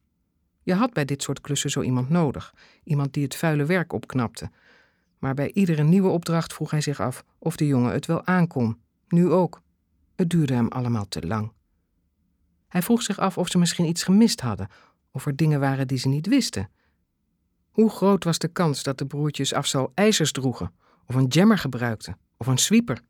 Je 0.63 0.75
had 0.75 0.93
bij 0.93 1.05
dit 1.05 1.23
soort 1.23 1.41
klussen 1.41 1.71
zo 1.71 1.83
iemand 1.83 2.09
nodig, 2.09 2.55
iemand 2.85 3.13
die 3.13 3.23
het 3.23 3.37
vuile 3.37 3.65
werk 3.65 3.93
opknapte. 3.93 4.51
Maar 5.19 5.35
bij 5.35 5.53
iedere 5.53 5.83
nieuwe 5.83 6.09
opdracht 6.09 6.53
vroeg 6.53 6.71
hij 6.71 6.81
zich 6.81 7.01
af 7.01 7.25
of 7.39 7.57
de 7.57 7.67
jongen 7.67 7.93
het 7.93 8.07
wel 8.07 8.27
aankon. 8.27 8.79
Nu 9.09 9.31
ook. 9.31 9.65
Het 10.17 10.31
duurde 10.31 10.55
hem 10.55 10.69
allemaal 10.69 11.09
te 11.09 11.27
lang. 11.27 11.53
Hij 12.69 12.83
vroeg 12.83 13.03
zich 13.03 13.19
af 13.19 13.39
of 13.39 13.49
ze 13.49 13.59
misschien 13.59 13.87
iets 13.87 14.03
gemist 14.03 14.41
hadden, 14.41 14.69
of 15.11 15.27
er 15.27 15.37
dingen 15.37 15.61
waren 15.61 15.87
die 15.87 15.99
ze 15.99 16.09
niet 16.09 16.27
wisten. 16.27 16.71
Hoe 17.71 17.91
groot 17.91 18.25
was 18.25 18.39
de 18.39 18.49
kans 18.49 18.83
dat 18.83 18.99
de 18.99 19.07
broertjes 19.07 19.53
afzal 19.53 19.93
ijzers 19.95 20.33
droegen, 20.33 20.75
of 21.07 21.15
een 21.15 21.27
jammer 21.27 21.59
gebruikten, 21.59 22.19
of 22.37 22.47
een 22.47 22.59
sweeper? 22.59 23.01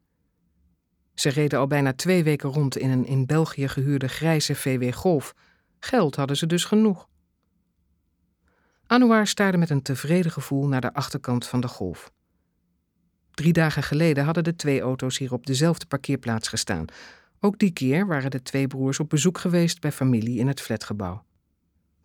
Ze 1.15 1.29
reden 1.29 1.59
al 1.59 1.67
bijna 1.67 1.93
twee 1.93 2.25
weken 2.25 2.51
rond 2.51 2.77
in 2.77 2.91
een 2.91 3.07
in 3.07 3.27
België 3.27 3.69
gehuurde 3.69 4.09
grijze 4.09 4.55
VW 4.55 4.95
Golf. 4.95 5.35
Geld 5.79 6.17
hadden 6.17 6.37
ze 6.37 6.47
dus 6.47 6.65
genoeg. 6.65 7.09
Anouar 8.87 9.27
staarde 9.27 9.59
met 9.59 9.71
een 9.71 9.83
tevreden 9.83 10.31
gevoel 10.31 10.67
naar 10.67 10.81
de 10.81 10.95
achterkant 10.95 11.47
van 11.47 11.61
de 11.61 11.69
Golf. 11.69 12.13
Drie 13.37 13.52
dagen 13.52 13.83
geleden 13.83 14.25
hadden 14.25 14.45
de 14.45 14.57
twee 14.57 14.81
auto's 14.81 15.19
hier 15.19 15.33
op 15.33 15.47
dezelfde 15.47 15.87
parkeerplaats 15.87 16.49
gestaan. 16.49 16.85
Ook 17.40 17.59
die 17.59 17.71
keer 17.71 18.07
waren 18.07 18.31
de 18.31 18.43
twee 18.43 18.66
broers 18.66 19.00
op 19.00 19.09
bezoek 19.09 19.38
geweest 19.38 19.81
bij 19.81 19.93
familie 19.93 20.38
in 20.38 20.47
het 20.47 20.61
flatgebouw. 20.61 21.25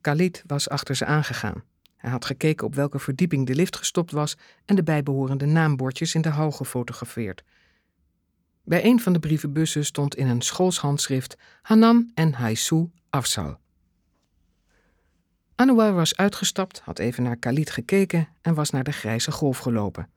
Khalid 0.01 0.43
was 0.47 0.69
achter 0.69 0.95
ze 0.95 1.05
aangegaan. 1.05 1.63
Hij 1.95 2.09
had 2.09 2.25
gekeken 2.25 2.65
op 2.65 2.75
welke 2.75 2.99
verdieping 2.99 3.47
de 3.47 3.55
lift 3.55 3.75
gestopt 3.75 4.11
was 4.11 4.37
en 4.65 4.75
de 4.75 4.83
bijbehorende 4.83 5.45
naambordjes 5.45 6.15
in 6.15 6.21
de 6.21 6.29
hal 6.29 6.51
gefotografeerd. 6.51 7.43
Bij 8.63 8.85
een 8.85 8.99
van 8.99 9.13
de 9.13 9.19
brievenbussen 9.19 9.85
stond 9.85 10.15
in 10.15 10.27
een 10.27 10.41
schoolshandschrift 10.41 11.37
Hanan 11.61 12.11
en 12.13 12.33
Haisu 12.33 12.89
Afsal. 13.09 13.59
Anouar 15.55 15.93
was 15.93 16.15
uitgestapt, 16.15 16.79
had 16.79 16.99
even 16.99 17.23
naar 17.23 17.37
Khalid 17.37 17.69
gekeken 17.69 18.27
en 18.41 18.53
was 18.53 18.69
naar 18.69 18.83
de 18.83 18.91
grijze 18.91 19.31
golf 19.31 19.57
gelopen. 19.57 20.09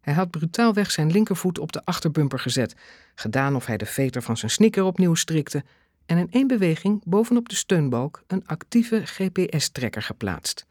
Hij 0.00 0.14
had 0.14 0.30
brutaalweg 0.30 0.90
zijn 0.90 1.10
linkervoet 1.10 1.58
op 1.58 1.72
de 1.72 1.84
achterbumper 1.84 2.38
gezet, 2.38 2.74
gedaan 3.14 3.56
of 3.56 3.66
hij 3.66 3.76
de 3.76 3.86
veter 3.86 4.22
van 4.22 4.36
zijn 4.36 4.50
sneaker 4.50 4.84
opnieuw 4.84 5.14
strikte 5.14 5.64
en 6.06 6.18
in 6.18 6.30
één 6.30 6.46
beweging 6.46 7.02
bovenop 7.04 7.48
de 7.48 7.54
steunbalk 7.54 8.22
een 8.26 8.46
actieve 8.46 9.06
GPS-trekker 9.06 10.02
geplaatst. 10.02 10.66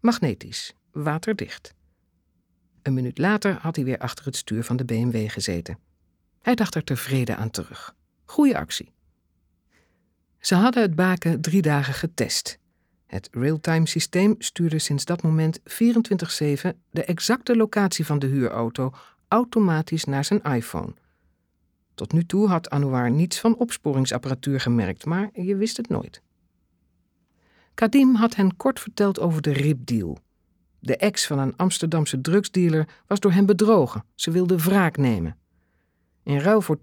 Magnetisch, 0.00 0.74
waterdicht. 0.92 1.74
Een 2.82 2.94
minuut 2.94 3.18
later 3.18 3.58
had 3.60 3.76
hij 3.76 3.84
weer 3.84 3.98
achter 3.98 4.24
het 4.24 4.36
stuur 4.36 4.64
van 4.64 4.76
de 4.76 4.84
BMW 4.84 5.30
gezeten. 5.30 5.78
Hij 6.42 6.54
dacht 6.54 6.74
er 6.74 6.84
tevreden 6.84 7.36
aan 7.36 7.50
terug. 7.50 7.94
Goeie 8.24 8.56
actie. 8.56 8.92
Ze 10.38 10.54
hadden 10.54 10.82
het 10.82 10.94
baken 10.94 11.40
drie 11.40 11.62
dagen 11.62 11.94
getest. 11.94 12.58
Het 13.12 13.28
real-time 13.32 13.86
systeem 13.86 14.34
stuurde 14.38 14.78
sinds 14.78 15.04
dat 15.04 15.22
moment 15.22 15.60
24-7 15.60 15.62
de 16.90 17.04
exacte 17.04 17.56
locatie 17.56 18.06
van 18.06 18.18
de 18.18 18.26
huurauto 18.26 18.92
automatisch 19.28 20.04
naar 20.04 20.24
zijn 20.24 20.42
iPhone. 20.42 20.94
Tot 21.94 22.12
nu 22.12 22.24
toe 22.24 22.48
had 22.48 22.70
Anouar 22.70 23.10
niets 23.10 23.40
van 23.40 23.56
opsporingsapparatuur 23.56 24.60
gemerkt, 24.60 25.04
maar 25.04 25.30
je 25.32 25.56
wist 25.56 25.76
het 25.76 25.88
nooit. 25.88 26.22
Kadim 27.74 28.14
had 28.14 28.34
hen 28.34 28.56
kort 28.56 28.80
verteld 28.80 29.20
over 29.20 29.42
de 29.42 29.52
ribdeal. 29.52 30.18
De 30.78 30.96
ex 30.96 31.26
van 31.26 31.38
een 31.38 31.56
Amsterdamse 31.56 32.20
drugsdealer 32.20 32.88
was 33.06 33.20
door 33.20 33.32
hem 33.32 33.46
bedrogen. 33.46 34.04
Ze 34.14 34.30
wilde 34.30 34.56
wraak 34.56 34.96
nemen. 34.96 35.36
In 36.22 36.38
ruil 36.38 36.60
voor 36.60 36.76
10% 36.76 36.80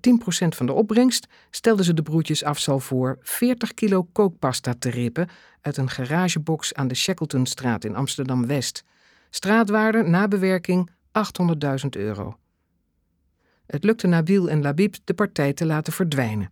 van 0.48 0.66
de 0.66 0.74
opbrengst 0.74 1.28
stelden 1.50 1.86
ze 1.86 1.94
de 1.94 2.02
broertjes 2.02 2.44
Afzal 2.44 2.80
voor 2.80 3.18
40 3.22 3.74
kilo 3.74 4.04
kookpasta 4.04 4.74
te 4.80 4.90
rippen 4.90 5.30
uit 5.62 5.78
een 5.78 5.90
garagebox 5.90 6.74
aan 6.74 6.88
de 6.88 6.96
Shackletonstraat 6.96 7.84
in 7.84 7.96
Amsterdam-West. 7.96 8.84
Straatwaarde 9.30 10.04
na 10.04 10.28
bewerking 10.28 10.90
800.000 11.84 11.90
euro. 11.90 12.38
Het 13.66 13.84
lukte 13.84 14.08
Nabil 14.08 14.50
en 14.50 14.62
Labib 14.62 14.96
de 15.04 15.14
partij 15.14 15.54
te 15.54 15.66
laten 15.66 15.94
verdwijnen. 15.94 16.52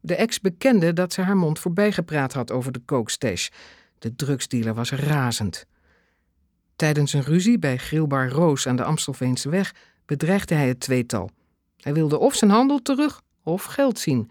De 0.00 0.16
ex 0.16 0.40
bekende 0.40 0.92
dat 0.92 1.12
ze 1.12 1.20
haar 1.20 1.36
mond 1.36 1.58
voorbij 1.58 1.92
gepraat 1.92 2.32
had 2.32 2.50
over 2.50 2.72
de 2.72 2.82
kookstash. 2.84 3.48
De 3.48 4.08
De 4.08 4.16
drugsdealer 4.16 4.74
was 4.74 4.90
razend. 4.90 5.66
Tijdens 6.76 7.12
een 7.12 7.22
ruzie 7.22 7.58
bij 7.58 7.76
Grilbar 7.76 8.28
Roos 8.28 8.66
aan 8.66 8.76
de 8.76 8.84
Amstelveense 8.84 9.48
weg 9.48 9.74
bedreigde 10.04 10.54
hij 10.54 10.68
het 10.68 10.80
tweetal. 10.80 11.30
Hij 11.86 11.94
wilde 11.94 12.18
of 12.18 12.34
zijn 12.34 12.50
handel 12.50 12.82
terug 12.82 13.22
of 13.42 13.64
geld 13.64 13.98
zien. 13.98 14.30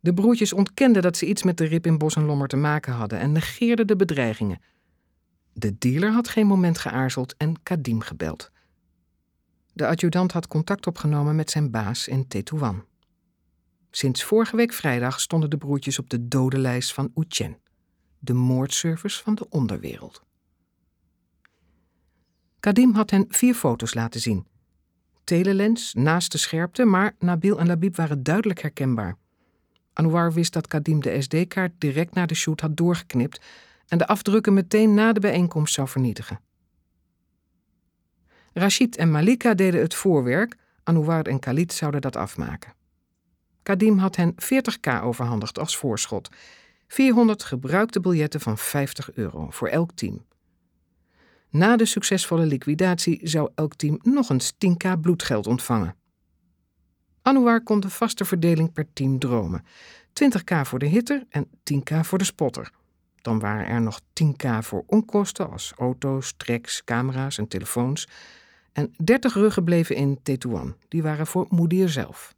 De 0.00 0.14
broertjes 0.14 0.52
ontkenden 0.52 1.02
dat 1.02 1.16
ze 1.16 1.26
iets 1.26 1.42
met 1.42 1.58
de 1.58 1.64
rip 1.64 1.86
in 1.86 1.98
Bos 1.98 2.16
en 2.16 2.24
Lommer 2.24 2.48
te 2.48 2.56
maken 2.56 2.92
hadden 2.92 3.18
en 3.18 3.32
negeerden 3.32 3.86
de 3.86 3.96
bedreigingen. 3.96 4.60
De 5.52 5.78
dealer 5.78 6.12
had 6.12 6.28
geen 6.28 6.46
moment 6.46 6.78
geaarzeld 6.78 7.36
en 7.36 7.62
Kadim 7.62 8.00
gebeld. 8.00 8.50
De 9.72 9.86
adjudant 9.86 10.32
had 10.32 10.46
contact 10.46 10.86
opgenomen 10.86 11.36
met 11.36 11.50
zijn 11.50 11.70
baas 11.70 12.08
in 12.08 12.28
Tetouan. 12.28 12.84
Sinds 13.90 14.24
vorige 14.24 14.56
week 14.56 14.72
vrijdag 14.72 15.20
stonden 15.20 15.50
de 15.50 15.58
broertjes 15.58 15.98
op 15.98 16.10
de 16.10 16.28
dodenlijst 16.28 16.92
van 16.92 17.12
Uchen, 17.14 17.58
de 18.18 18.32
moordservice 18.34 19.22
van 19.22 19.34
de 19.34 19.46
onderwereld. 19.48 20.22
Kadim 22.60 22.94
had 22.94 23.10
hen 23.10 23.24
vier 23.28 23.54
foto's 23.54 23.94
laten 23.94 24.20
zien. 24.20 24.46
Telelens, 25.26 25.94
naast 25.94 26.32
de 26.32 26.38
scherpte, 26.38 26.84
maar 26.84 27.14
Nabil 27.18 27.58
en 27.58 27.66
Labib 27.66 27.96
waren 27.96 28.22
duidelijk 28.22 28.60
herkenbaar. 28.60 29.16
Anouar 29.92 30.32
wist 30.32 30.52
dat 30.52 30.66
Kadim 30.66 31.00
de 31.00 31.22
SD-kaart 31.22 31.72
direct 31.78 32.14
na 32.14 32.26
de 32.26 32.34
shoot 32.34 32.60
had 32.60 32.76
doorgeknipt 32.76 33.40
en 33.88 33.98
de 33.98 34.06
afdrukken 34.06 34.54
meteen 34.54 34.94
na 34.94 35.12
de 35.12 35.20
bijeenkomst 35.20 35.74
zou 35.74 35.88
vernietigen. 35.88 36.40
Rashid 38.52 38.96
en 38.96 39.10
Malika 39.10 39.54
deden 39.54 39.80
het 39.80 39.94
voorwerk, 39.94 40.56
Anouar 40.82 41.24
en 41.24 41.38
Khalid 41.38 41.72
zouden 41.72 42.00
dat 42.00 42.16
afmaken. 42.16 42.74
Kadim 43.62 43.98
had 43.98 44.16
hen 44.16 44.34
40k 44.34 45.02
overhandigd 45.02 45.58
als 45.58 45.76
voorschot. 45.76 46.28
400 46.88 47.44
gebruikte 47.44 48.00
biljetten 48.00 48.40
van 48.40 48.58
50 48.58 49.12
euro 49.12 49.50
voor 49.50 49.68
elk 49.68 49.90
team. 49.94 50.24
Na 51.56 51.76
de 51.76 51.84
succesvolle 51.84 52.46
liquidatie 52.46 53.20
zou 53.22 53.50
elk 53.54 53.74
team 53.74 53.98
nog 54.02 54.30
eens 54.30 54.52
10k 54.52 55.00
bloedgeld 55.00 55.46
ontvangen. 55.46 55.96
Anouar 57.22 57.62
kon 57.62 57.80
de 57.80 57.90
vaste 57.90 58.24
verdeling 58.24 58.72
per 58.72 58.86
team 58.92 59.18
dromen. 59.18 59.64
20k 60.08 60.60
voor 60.62 60.78
de 60.78 60.86
hitter 60.86 61.26
en 61.28 61.46
10k 61.46 62.00
voor 62.00 62.18
de 62.18 62.24
spotter. 62.24 62.70
Dan 63.22 63.38
waren 63.38 63.66
er 63.66 63.80
nog 63.80 64.00
10k 64.00 64.58
voor 64.60 64.84
onkosten 64.86 65.50
als 65.50 65.72
auto's, 65.76 66.34
treks, 66.36 66.84
camera's 66.84 67.38
en 67.38 67.48
telefoons. 67.48 68.08
En 68.72 68.94
30 69.04 69.34
ruggen 69.34 69.64
bleven 69.64 69.96
in 69.96 70.18
Tetouan. 70.22 70.76
Die 70.88 71.02
waren 71.02 71.26
voor 71.26 71.46
Moedier 71.48 71.88
zelf. 71.88 72.34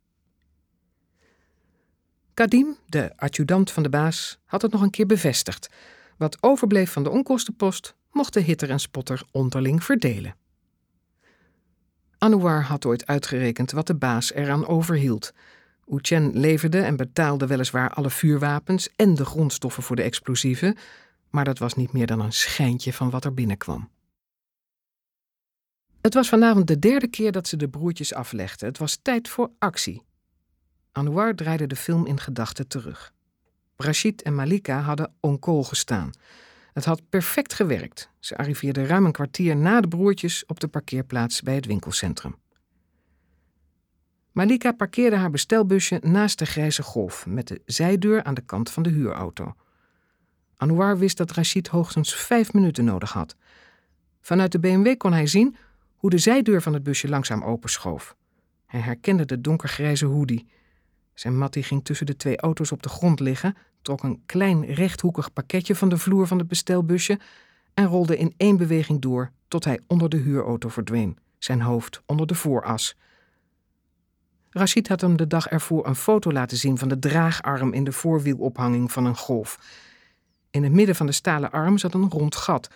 Kadim, 2.35 2.77
de 2.87 3.13
adjudant 3.17 3.71
van 3.71 3.83
de 3.83 3.89
baas, 3.89 4.39
had 4.45 4.63
het 4.63 4.73
nog 4.73 4.83
een 4.83 4.91
keer 4.91 5.07
bevestigd. 5.07 5.69
Wat 6.17 6.43
overbleef 6.43 6.93
van 6.93 7.03
de 7.03 7.11
onkostenpost 7.11 7.97
mocht 8.11 8.33
de 8.33 8.41
hitter 8.41 8.71
en 8.71 8.81
spotter 8.81 9.23
onderling 9.31 9.85
verdelen. 9.85 10.35
Anouar 12.19 12.63
had 12.63 12.85
ooit 12.87 13.07
uitgerekend 13.07 13.71
wat 13.71 13.87
de 13.87 13.95
baas 13.95 14.33
eraan 14.33 14.67
overhield. 14.67 15.33
Chen 15.97 16.39
leverde 16.39 16.81
en 16.81 16.97
betaalde 16.97 17.47
weliswaar 17.47 17.91
alle 17.91 18.11
vuurwapens 18.11 18.89
en 18.97 19.15
de 19.15 19.25
grondstoffen 19.25 19.83
voor 19.83 19.97
de 19.97 20.03
explosieven, 20.03 20.77
maar 21.31 21.45
dat 21.45 21.59
was 21.59 21.75
niet 21.75 21.93
meer 21.93 22.07
dan 22.07 22.21
een 22.21 22.33
schijntje 22.33 22.93
van 22.93 23.11
wat 23.11 23.25
er 23.25 23.35
binnenkwam. 23.35 23.89
Het 26.01 26.15
was 26.15 26.29
vanavond 26.29 26.67
de 26.67 26.79
derde 26.79 27.09
keer 27.09 27.33
dat 27.33 27.49
ze 27.49 27.57
de 27.57 27.69
broertjes 27.69 28.15
aflegden. 28.15 28.69
Het 28.69 28.79
was 28.79 28.99
tijd 29.03 29.29
voor 29.29 29.51
actie. 29.59 30.03
Anouar 30.93 31.35
draaide 31.35 31.67
de 31.67 31.77
film 31.77 32.07
in 32.07 32.21
gedachten 32.21 32.69
terug. 32.69 33.13
Rashid 33.77 34.23
en 34.23 34.35
Malika 34.35 34.81
hadden 34.81 35.13
on 35.21 35.39
gestaan. 35.65 36.11
Het 36.79 36.87
had 36.87 37.09
perfect 37.09 37.55
gewerkt. 37.55 38.11
Ze 38.19 38.37
arriveerden 38.37 38.87
ruim 38.87 39.05
een 39.05 39.13
kwartier 39.13 39.57
na 39.57 39.81
de 39.81 39.89
broertjes 39.89 40.47
op 40.47 40.61
de 40.61 40.69
parkeerplaats 40.69 41.43
bij 41.43 41.55
het 41.55 41.67
winkelcentrum. 41.67 42.37
Malika 44.33 44.73
parkeerde 44.73 45.17
haar 45.17 45.31
bestelbusje 45.31 46.01
naast 46.03 46.39
de 46.39 46.47
grijze 46.47 46.83
golf 46.83 47.27
met 47.27 47.49
de 47.49 47.63
zijdeur 47.65 48.23
aan 48.23 48.35
de 48.35 48.41
kant 48.41 48.71
van 48.71 48.83
de 48.83 48.91
huurauto. 48.91 49.55
Anouar 50.57 50.99
wist 50.99 51.17
dat 51.17 51.31
Rashid 51.31 51.69
hoogstens 51.69 52.15
vijf 52.15 52.53
minuten 52.53 52.85
nodig 52.85 53.13
had. 53.13 53.37
Vanuit 54.21 54.53
de 54.53 54.59
BMW 54.59 54.97
kon 54.97 55.13
hij 55.13 55.27
zien 55.27 55.57
hoe 55.97 56.11
de 56.11 56.19
zijdeur 56.19 56.63
van 56.63 56.73
het 56.75 56.83
busje 56.83 57.09
langzaam 57.09 57.43
openschoof. 57.43 58.17
Hij 58.67 58.81
herkende 58.81 59.25
de 59.25 59.41
donkergrijze 59.41 60.07
hoodie. 60.07 60.47
Zijn 61.19 61.39
mattie 61.39 61.63
ging 61.63 61.85
tussen 61.85 62.07
de 62.07 62.17
twee 62.17 62.37
auto's 62.37 62.73
op 62.73 62.83
de 62.83 62.89
grond 62.89 63.21
liggen, 63.21 63.57
trok 63.83 64.03
een 64.03 64.23
klein 64.27 64.65
rechthoekig 64.65 65.33
pakketje 65.33 65.75
van 65.75 65.89
de 65.89 65.99
vloer 65.99 66.27
van 66.27 66.39
het 66.39 66.49
bestelbusje 66.49 67.19
en 67.75 67.87
rolde 67.87 68.17
in 68.17 68.35
één 68.37 68.57
beweging 68.57 69.01
door 69.01 69.31
tot 69.49 69.65
hij 69.65 69.81
onder 69.87 70.09
de 70.09 70.17
huurauto 70.17 70.69
verdween, 70.69 71.19
zijn 71.39 71.61
hoofd 71.61 72.03
onder 72.07 72.27
de 72.27 72.35
vooras. 72.35 72.97
Rashid 74.51 74.89
had 74.89 75.01
hem 75.01 75.17
de 75.17 75.27
dag 75.27 75.47
ervoor 75.47 75.87
een 75.87 75.95
foto 75.95 76.33
laten 76.33 76.57
zien 76.57 76.79
van 76.79 76.89
de 76.89 76.99
draagarm 76.99 77.73
in 77.73 77.85
de 77.85 77.93
voorwielophanging 77.93 78.93
van 78.93 79.05
een 79.05 79.17
golf. 79.17 79.59
In 80.51 80.63
het 80.63 80.73
midden 80.73 80.95
van 80.95 81.07
de 81.07 81.13
stalen 81.13 81.51
arm 81.51 81.79
zat 81.79 81.95
een 81.95 82.11
rond 82.11 82.37
gat. 82.37 82.71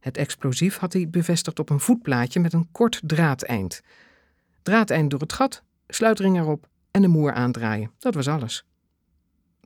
Het 0.00 0.16
explosief 0.16 0.76
had 0.76 0.92
hij 0.92 1.08
bevestigd 1.08 1.58
op 1.58 1.70
een 1.70 1.80
voetplaatje 1.80 2.40
met 2.40 2.52
een 2.52 2.68
kort 2.72 3.00
draadeind. 3.04 3.80
Draadeind 4.62 5.10
door 5.10 5.20
het 5.20 5.32
gat, 5.32 5.62
sluitring 5.86 6.38
erop 6.38 6.68
en 6.90 7.02
de 7.02 7.08
moer 7.08 7.32
aandraaien. 7.32 7.90
Dat 7.98 8.14
was 8.14 8.28
alles. 8.28 8.64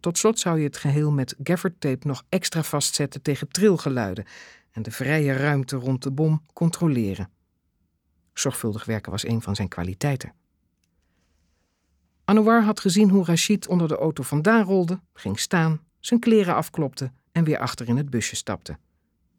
Tot 0.00 0.18
slot 0.18 0.38
zou 0.38 0.58
je 0.58 0.64
het 0.64 0.76
geheel 0.76 1.10
met 1.12 1.34
gaffertape 1.42 2.06
nog 2.06 2.24
extra 2.28 2.62
vastzetten 2.62 3.22
tegen 3.22 3.48
trilgeluiden 3.48 4.24
en 4.70 4.82
de 4.82 4.90
vrije 4.90 5.32
ruimte 5.32 5.76
rond 5.76 6.02
de 6.02 6.10
bom 6.10 6.42
controleren. 6.52 7.30
Zorgvuldig 8.32 8.84
werken 8.84 9.10
was 9.10 9.26
een 9.26 9.42
van 9.42 9.54
zijn 9.54 9.68
kwaliteiten. 9.68 10.32
Anouar 12.24 12.62
had 12.62 12.80
gezien 12.80 13.08
hoe 13.10 13.24
Rashid 13.24 13.68
onder 13.68 13.88
de 13.88 13.96
auto 13.96 14.22
vandaan 14.22 14.64
rolde, 14.64 15.00
ging 15.12 15.38
staan, 15.38 15.80
zijn 16.00 16.20
kleren 16.20 16.54
afklopte 16.54 17.12
en 17.32 17.44
weer 17.44 17.58
achter 17.58 17.88
in 17.88 17.96
het 17.96 18.10
busje 18.10 18.36
stapte. 18.36 18.78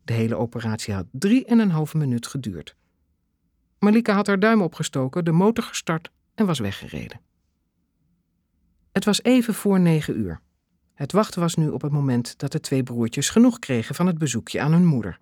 De 0.03 0.13
hele 0.13 0.35
operatie 0.35 0.93
had 0.93 1.05
drie 1.11 1.45
en 1.45 1.59
een 1.59 1.71
halve 1.71 1.97
minuut 1.97 2.27
geduurd. 2.27 2.75
Malika 3.79 4.13
had 4.13 4.27
haar 4.27 4.39
duim 4.39 4.61
opgestoken, 4.61 5.25
de 5.25 5.31
motor 5.31 5.63
gestart 5.63 6.11
en 6.35 6.45
was 6.45 6.59
weggereden. 6.59 7.19
Het 8.95 9.05
was 9.05 9.23
even 9.23 9.53
voor 9.53 9.79
negen 9.79 10.19
uur. 10.19 10.39
Het 10.93 11.11
wachten 11.11 11.41
was 11.41 11.55
nu 11.55 11.69
op 11.69 11.81
het 11.81 11.91
moment 11.91 12.39
dat 12.39 12.51
de 12.51 12.59
twee 12.59 12.83
broertjes 12.83 13.29
genoeg 13.29 13.59
kregen 13.59 13.95
van 13.95 14.07
het 14.07 14.17
bezoekje 14.17 14.61
aan 14.61 14.71
hun 14.71 14.85
moeder. 14.85 15.19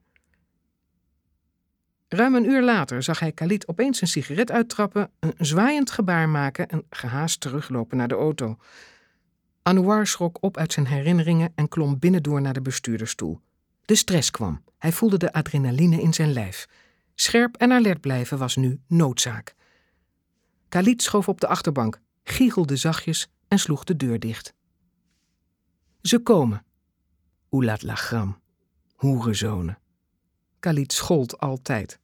Ruim 2.08 2.36
een 2.36 2.50
uur 2.50 2.62
later 2.62 3.04
zag 3.04 3.20
hij 3.20 3.32
Khalid 3.32 3.68
opeens 3.68 4.02
een 4.02 4.08
sigaret 4.08 4.52
uittrappen, 4.52 5.12
een 5.20 5.34
zwaaiend 5.38 5.92
gebaar 5.92 6.30
maken 6.30 6.68
en 6.68 6.84
gehaast 6.90 7.40
teruglopen 7.40 7.98
naar 7.98 8.08
de 8.08 8.16
auto. 8.16 8.58
Anouar 9.62 10.08
schrok 10.08 10.38
op 10.42 10.58
uit 10.58 10.74
zijn 10.74 10.88
herinneringen 10.88 11.52
en 11.56 11.68
klom 11.68 12.00
binnendoor 12.00 12.42
naar 12.42 12.54
de 12.54 12.62
bestuurderstoel. 12.62 13.40
De 13.86 13.96
stress 13.96 14.32
kwam. 14.32 14.64
Hij 14.78 14.92
voelde 14.92 15.18
de 15.18 15.34
adrenaline 15.34 16.02
in 16.02 16.14
zijn 16.14 16.34
lijf. 16.34 16.68
Scherp 17.16 17.58
en 17.58 17.72
alert 17.72 18.02
blijven 18.02 18.38
was 18.38 18.56
nu 18.56 18.80
noodzaak. 18.88 19.56
Khalid 20.70 21.02
schoof 21.02 21.28
op 21.28 21.40
de 21.40 21.48
achterbank, 21.48 22.00
giechelde 22.24 22.76
zachtjes 22.76 23.28
en 23.54 23.60
sloeg 23.60 23.84
de 23.84 23.96
deur 23.96 24.20
dicht. 24.20 24.54
Ze 26.02 26.20
komen. 26.20 26.66
Oelat 27.52 27.84
lagram. 27.84 28.42
Hoerenzonen. 28.96 29.80
Khalid 30.60 30.94
schold 30.94 31.40
altijd. 31.40 32.00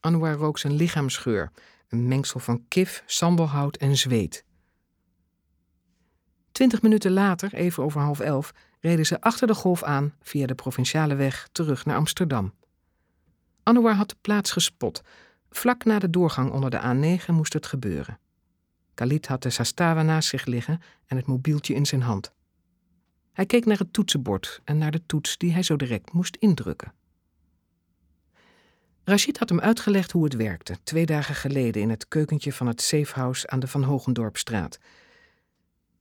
Anouar 0.00 0.34
rook 0.34 0.58
zijn 0.58 0.72
lichaamsgeur, 0.72 1.50
een 1.88 2.08
mengsel 2.08 2.40
van 2.40 2.64
kif, 2.68 3.02
sandelhout 3.06 3.76
en 3.76 3.96
zweet. 3.96 4.44
Twintig 6.52 6.82
minuten 6.82 7.12
later, 7.12 7.54
even 7.54 7.82
over 7.82 8.00
half 8.00 8.20
elf, 8.20 8.52
reden 8.80 9.06
ze 9.06 9.20
achter 9.20 9.46
de 9.46 9.54
golf 9.54 9.82
aan 9.82 10.14
via 10.22 10.46
de 10.46 10.54
provinciale 10.54 11.14
weg 11.14 11.48
terug 11.52 11.84
naar 11.84 11.96
Amsterdam. 11.96 12.54
Anouar 13.62 13.94
had 13.94 14.08
de 14.08 14.16
plaats 14.20 14.52
gespot. 14.52 15.02
Vlak 15.50 15.84
na 15.84 15.98
de 15.98 16.10
doorgang 16.10 16.50
onder 16.50 16.70
de 16.70 16.80
A9 17.20 17.26
moest 17.26 17.52
het 17.52 17.66
gebeuren. 17.66 18.18
Khalid 18.98 19.26
had 19.26 19.42
de 19.42 19.50
Sastawa 19.50 20.02
naast 20.02 20.28
zich 20.28 20.44
liggen 20.44 20.80
en 21.06 21.16
het 21.16 21.26
mobieltje 21.26 21.74
in 21.74 21.86
zijn 21.86 22.02
hand. 22.02 22.32
Hij 23.32 23.46
keek 23.46 23.64
naar 23.64 23.78
het 23.78 23.92
toetsenbord 23.92 24.60
en 24.64 24.78
naar 24.78 24.90
de 24.90 25.06
toets 25.06 25.38
die 25.38 25.52
hij 25.52 25.62
zo 25.62 25.76
direct 25.76 26.12
moest 26.12 26.36
indrukken. 26.36 26.92
Rashid 29.04 29.38
had 29.38 29.48
hem 29.48 29.60
uitgelegd 29.60 30.12
hoe 30.12 30.24
het 30.24 30.34
werkte, 30.34 30.76
twee 30.82 31.06
dagen 31.06 31.34
geleden 31.34 31.82
in 31.82 31.90
het 31.90 32.08
keukentje 32.08 32.52
van 32.52 32.66
het 32.66 32.82
safehouse 32.82 33.48
aan 33.48 33.60
de 33.60 33.66
Van 33.66 33.82
Hogendorpstraat. 33.82 34.78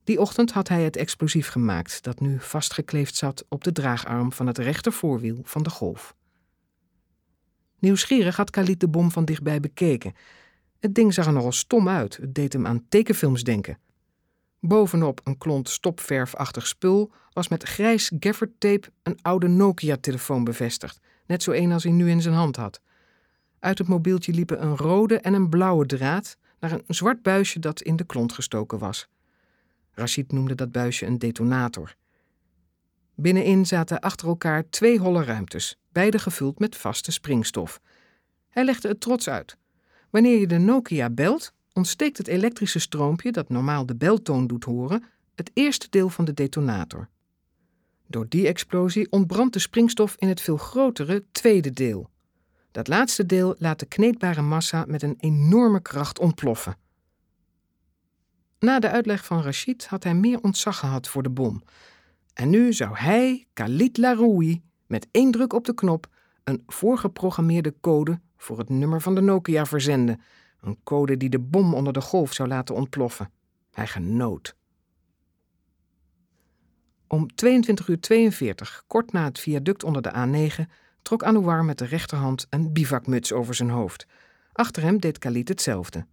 Die 0.03 0.19
ochtend 0.19 0.51
had 0.51 0.67
hij 0.67 0.83
het 0.83 0.95
explosief 0.95 1.47
gemaakt 1.47 2.03
dat 2.03 2.19
nu 2.19 2.39
vastgekleefd 2.39 3.15
zat 3.15 3.45
op 3.49 3.63
de 3.63 3.71
draagarm 3.71 4.33
van 4.33 4.47
het 4.47 4.57
rechtervoorwiel 4.57 5.39
van 5.43 5.63
de 5.63 5.69
golf. 5.69 6.15
Nieuwsgierig 7.79 8.35
had 8.35 8.49
Khalid 8.49 8.79
de 8.79 8.87
bom 8.87 9.11
van 9.11 9.25
dichtbij 9.25 9.59
bekeken. 9.59 10.13
Het 10.79 10.95
ding 10.95 11.13
zag 11.13 11.25
er 11.25 11.33
nogal 11.33 11.51
stom 11.51 11.89
uit, 11.89 12.17
het 12.17 12.35
deed 12.35 12.53
hem 12.53 12.67
aan 12.67 12.85
tekenfilms 12.89 13.43
denken. 13.43 13.77
Bovenop 14.59 15.21
een 15.23 15.37
klont 15.37 15.69
stopverfachtig 15.69 16.67
spul 16.67 17.11
was 17.33 17.47
met 17.47 17.63
grijs 17.63 18.11
gaffertape 18.19 18.91
een 19.03 19.17
oude 19.21 19.47
Nokia-telefoon 19.47 20.43
bevestigd, 20.43 20.99
net 21.25 21.43
zo 21.43 21.51
een 21.51 21.71
als 21.71 21.83
hij 21.83 21.91
nu 21.91 22.09
in 22.09 22.21
zijn 22.21 22.35
hand 22.35 22.55
had. 22.55 22.81
Uit 23.59 23.77
het 23.77 23.87
mobieltje 23.87 24.33
liepen 24.33 24.63
een 24.63 24.77
rode 24.77 25.19
en 25.19 25.33
een 25.33 25.49
blauwe 25.49 25.85
draad 25.85 26.37
naar 26.59 26.71
een 26.71 26.83
zwart 26.87 27.21
buisje 27.21 27.59
dat 27.59 27.81
in 27.81 27.95
de 27.95 28.05
klont 28.05 28.33
gestoken 28.33 28.79
was. 28.79 29.07
Rashid 29.91 30.31
noemde 30.31 30.55
dat 30.55 30.71
buisje 30.71 31.05
een 31.05 31.19
detonator. 31.19 31.95
Binnenin 33.15 33.65
zaten 33.65 33.99
achter 33.99 34.27
elkaar 34.27 34.69
twee 34.69 34.99
holle 34.99 35.23
ruimtes, 35.23 35.77
beide 35.91 36.19
gevuld 36.19 36.59
met 36.59 36.75
vaste 36.75 37.11
springstof. 37.11 37.79
Hij 38.49 38.63
legde 38.63 38.87
het 38.87 39.01
trots 39.01 39.29
uit. 39.29 39.57
Wanneer 40.09 40.39
je 40.39 40.47
de 40.47 40.57
Nokia 40.57 41.09
belt, 41.09 41.53
ontsteekt 41.73 42.17
het 42.17 42.27
elektrische 42.27 42.79
stroompje 42.79 43.31
dat 43.31 43.49
normaal 43.49 43.85
de 43.85 43.95
beltoon 43.95 44.47
doet 44.47 44.63
horen, 44.63 45.03
het 45.35 45.51
eerste 45.53 45.87
deel 45.89 46.09
van 46.09 46.25
de 46.25 46.33
detonator. 46.33 47.09
Door 48.07 48.25
die 48.29 48.47
explosie 48.47 49.11
ontbrandt 49.11 49.53
de 49.53 49.59
springstof 49.59 50.15
in 50.17 50.27
het 50.27 50.41
veel 50.41 50.57
grotere 50.57 51.25
tweede 51.31 51.71
deel. 51.71 52.09
Dat 52.71 52.87
laatste 52.87 53.25
deel 53.25 53.55
laat 53.57 53.79
de 53.79 53.85
kneedbare 53.85 54.41
massa 54.41 54.85
met 54.87 55.03
een 55.03 55.15
enorme 55.19 55.81
kracht 55.81 56.19
ontploffen. 56.19 56.77
Na 58.59 58.79
de 58.79 58.89
uitleg 58.89 59.25
van 59.25 59.41
Rachid 59.41 59.85
had 59.85 60.03
hij 60.03 60.13
meer 60.13 60.41
ontzag 60.41 60.79
gehad 60.79 61.07
voor 61.07 61.23
de 61.23 61.29
bom. 61.29 61.63
En 62.33 62.49
nu 62.49 62.73
zou 62.73 62.97
hij, 62.97 63.47
Khalid 63.53 63.97
Laroui, 63.97 64.61
met 64.87 65.07
één 65.11 65.31
druk 65.31 65.53
op 65.53 65.65
de 65.65 65.73
knop 65.73 66.07
een 66.43 66.63
voorgeprogrammeerde 66.67 67.73
code 67.81 68.19
voor 68.37 68.57
het 68.57 68.69
nummer 68.69 69.01
van 69.01 69.15
de 69.15 69.21
Nokia 69.21 69.65
verzenden. 69.65 70.21
Een 70.61 70.79
code 70.83 71.17
die 71.17 71.29
de 71.29 71.39
bom 71.39 71.73
onder 71.73 71.93
de 71.93 72.01
golf 72.01 72.33
zou 72.33 72.49
laten 72.49 72.75
ontploffen. 72.75 73.31
Hij 73.71 73.87
genoot. 73.87 74.55
Om 77.07 77.35
22 77.35 77.87
uur 77.87 77.99
42, 77.99 78.83
kort 78.87 79.11
na 79.11 79.23
het 79.23 79.39
viaduct 79.39 79.83
onder 79.83 80.01
de 80.01 80.11
A9, 80.11 80.71
trok 81.01 81.23
Anouar 81.23 81.65
met 81.65 81.77
de 81.77 81.85
rechterhand 81.85 82.47
een 82.49 82.73
bivakmuts 82.73 83.33
over 83.33 83.55
zijn 83.55 83.69
hoofd. 83.69 84.07
Achter 84.53 84.83
hem 84.83 84.99
deed 84.99 85.17
Khalid 85.17 85.47
hetzelfde. 85.47 86.05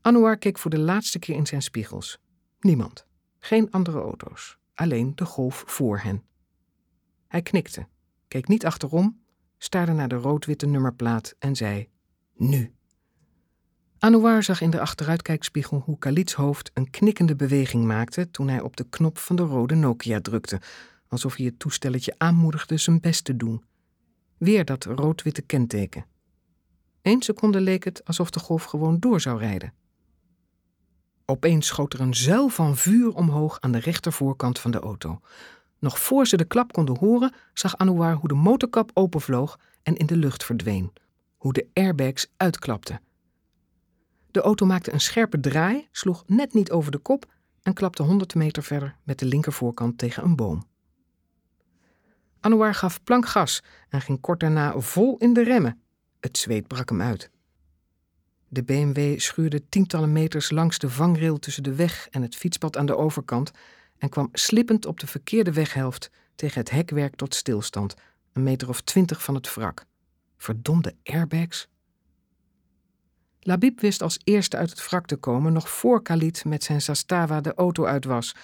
Anouar 0.00 0.36
keek 0.36 0.58
voor 0.58 0.70
de 0.70 0.78
laatste 0.78 1.18
keer 1.18 1.34
in 1.34 1.46
zijn 1.46 1.62
spiegels. 1.62 2.18
Niemand. 2.60 3.06
Geen 3.38 3.70
andere 3.70 4.00
auto's. 4.00 4.58
Alleen 4.74 5.12
de 5.14 5.24
golf 5.24 5.62
voor 5.66 5.98
hen. 5.98 6.24
Hij 7.28 7.42
knikte, 7.42 7.86
keek 8.28 8.48
niet 8.48 8.66
achterom, 8.66 9.20
staarde 9.62 9.92
naar 9.92 10.08
de 10.08 10.14
rood-witte 10.14 10.66
nummerplaat 10.66 11.34
en 11.38 11.56
zei: 11.56 11.88
Nu. 12.36 12.74
Anouar 13.98 14.42
zag 14.42 14.60
in 14.60 14.70
de 14.70 14.80
achteruitkijkspiegel 14.80 15.82
hoe 15.84 15.98
Khalid's 15.98 16.32
hoofd 16.32 16.70
een 16.74 16.90
knikkende 16.90 17.36
beweging 17.36 17.84
maakte 17.84 18.30
toen 18.30 18.48
hij 18.48 18.60
op 18.60 18.76
de 18.76 18.88
knop 18.88 19.18
van 19.18 19.36
de 19.36 19.42
rode 19.42 19.74
Nokia 19.74 20.20
drukte, 20.20 20.60
alsof 21.08 21.36
hij 21.36 21.46
het 21.46 21.58
toestelletje 21.58 22.14
aanmoedigde 22.16 22.76
zijn 22.76 23.00
best 23.00 23.24
te 23.24 23.36
doen. 23.36 23.64
Weer 24.38 24.64
dat 24.64 24.84
rood-witte 24.84 25.42
kenteken. 25.42 26.04
Eén 27.02 27.22
seconde 27.22 27.60
leek 27.60 27.84
het 27.84 28.04
alsof 28.04 28.30
de 28.30 28.40
golf 28.40 28.64
gewoon 28.64 28.98
door 28.98 29.20
zou 29.20 29.38
rijden. 29.38 29.72
Opeens 31.24 31.66
schoot 31.66 31.92
er 31.92 32.00
een 32.00 32.14
zuil 32.14 32.48
van 32.48 32.76
vuur 32.76 33.14
omhoog 33.14 33.60
aan 33.60 33.72
de 33.72 33.78
rechtervoorkant 33.78 34.58
van 34.58 34.70
de 34.70 34.80
auto. 34.80 35.20
Nog 35.80 35.98
voor 35.98 36.26
ze 36.26 36.36
de 36.36 36.44
klap 36.44 36.72
konden 36.72 36.98
horen, 36.98 37.34
zag 37.54 37.76
Anouar 37.76 38.14
hoe 38.14 38.28
de 38.28 38.34
motorkap 38.34 38.90
openvloog 38.94 39.58
en 39.82 39.96
in 39.96 40.06
de 40.06 40.16
lucht 40.16 40.44
verdween. 40.44 40.92
Hoe 41.36 41.52
de 41.52 41.68
airbags 41.72 42.26
uitklapten. 42.36 43.00
De 44.30 44.40
auto 44.40 44.66
maakte 44.66 44.92
een 44.92 45.00
scherpe 45.00 45.40
draai, 45.40 45.88
sloeg 45.92 46.22
net 46.26 46.54
niet 46.54 46.70
over 46.70 46.92
de 46.92 46.98
kop 46.98 47.32
en 47.62 47.74
klapte 47.74 48.02
100 48.02 48.34
meter 48.34 48.62
verder 48.62 48.96
met 49.02 49.18
de 49.18 49.26
linkervoorkant 49.26 49.98
tegen 49.98 50.24
een 50.24 50.36
boom. 50.36 50.68
Anouar 52.40 52.74
gaf 52.74 53.02
plank 53.02 53.26
gas 53.26 53.62
en 53.88 54.00
ging 54.00 54.20
kort 54.20 54.40
daarna 54.40 54.80
vol 54.80 55.16
in 55.18 55.32
de 55.32 55.42
remmen. 55.42 55.80
Het 56.20 56.38
zweet 56.38 56.66
brak 56.66 56.88
hem 56.88 57.02
uit. 57.02 57.30
De 58.48 58.62
BMW 58.62 59.18
schuurde 59.18 59.68
tientallen 59.68 60.12
meters 60.12 60.50
langs 60.50 60.78
de 60.78 60.90
vangrail 60.90 61.38
tussen 61.38 61.62
de 61.62 61.74
weg 61.74 62.08
en 62.10 62.22
het 62.22 62.36
fietspad 62.36 62.76
aan 62.76 62.86
de 62.86 62.96
overkant 62.96 63.50
en 64.00 64.08
kwam 64.08 64.28
slippend 64.32 64.86
op 64.86 65.00
de 65.00 65.06
verkeerde 65.06 65.52
weghelft 65.52 66.10
tegen 66.34 66.60
het 66.60 66.70
hekwerk 66.70 67.16
tot 67.16 67.34
stilstand, 67.34 67.94
een 68.32 68.42
meter 68.42 68.68
of 68.68 68.80
twintig 68.80 69.22
van 69.22 69.34
het 69.34 69.54
wrak. 69.54 69.84
Verdomde 70.36 70.94
airbags. 71.04 71.68
Labib 73.40 73.80
wist 73.80 74.02
als 74.02 74.20
eerste 74.24 74.56
uit 74.56 74.70
het 74.70 74.88
wrak 74.88 75.06
te 75.06 75.16
komen 75.16 75.52
nog 75.52 75.70
voor 75.70 76.02
Khalid 76.02 76.44
met 76.44 76.64
zijn 76.64 76.82
Zastava 76.82 77.40
de 77.40 77.54
auto 77.54 77.84
uit 77.84 78.04
was. 78.04 78.34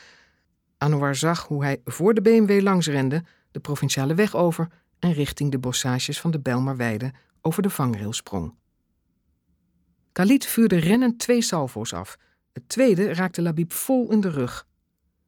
Anouar 0.79 1.15
zag 1.15 1.47
hoe 1.47 1.65
hij 1.65 1.81
voor 1.85 2.15
de 2.15 2.23
BMW 2.23 2.63
langs 2.63 2.87
rende, 2.87 3.25
de 3.51 3.61
provinciale 3.61 4.15
weg 4.15 4.35
over 4.35 4.69
en 4.99 5.13
richting 5.13 5.51
de 5.51 5.59
bossages 5.59 6.21
van 6.21 6.31
de 6.31 6.41
Bijlmerweide 6.41 7.13
over 7.41 7.63
de 7.63 7.71
vangrail 7.71 8.13
sprong. 8.13 8.55
Khalid 10.13 10.47
vuurde 10.47 10.77
rennend 10.77 11.19
twee 11.19 11.43
salvo's 11.43 11.93
af. 11.93 12.17
Het 12.53 12.69
tweede 12.69 13.15
raakte 13.15 13.43
Labib 13.43 13.73
vol 13.73 14.13
in 14.13 14.21
de 14.21 14.31
rug. 14.31 14.67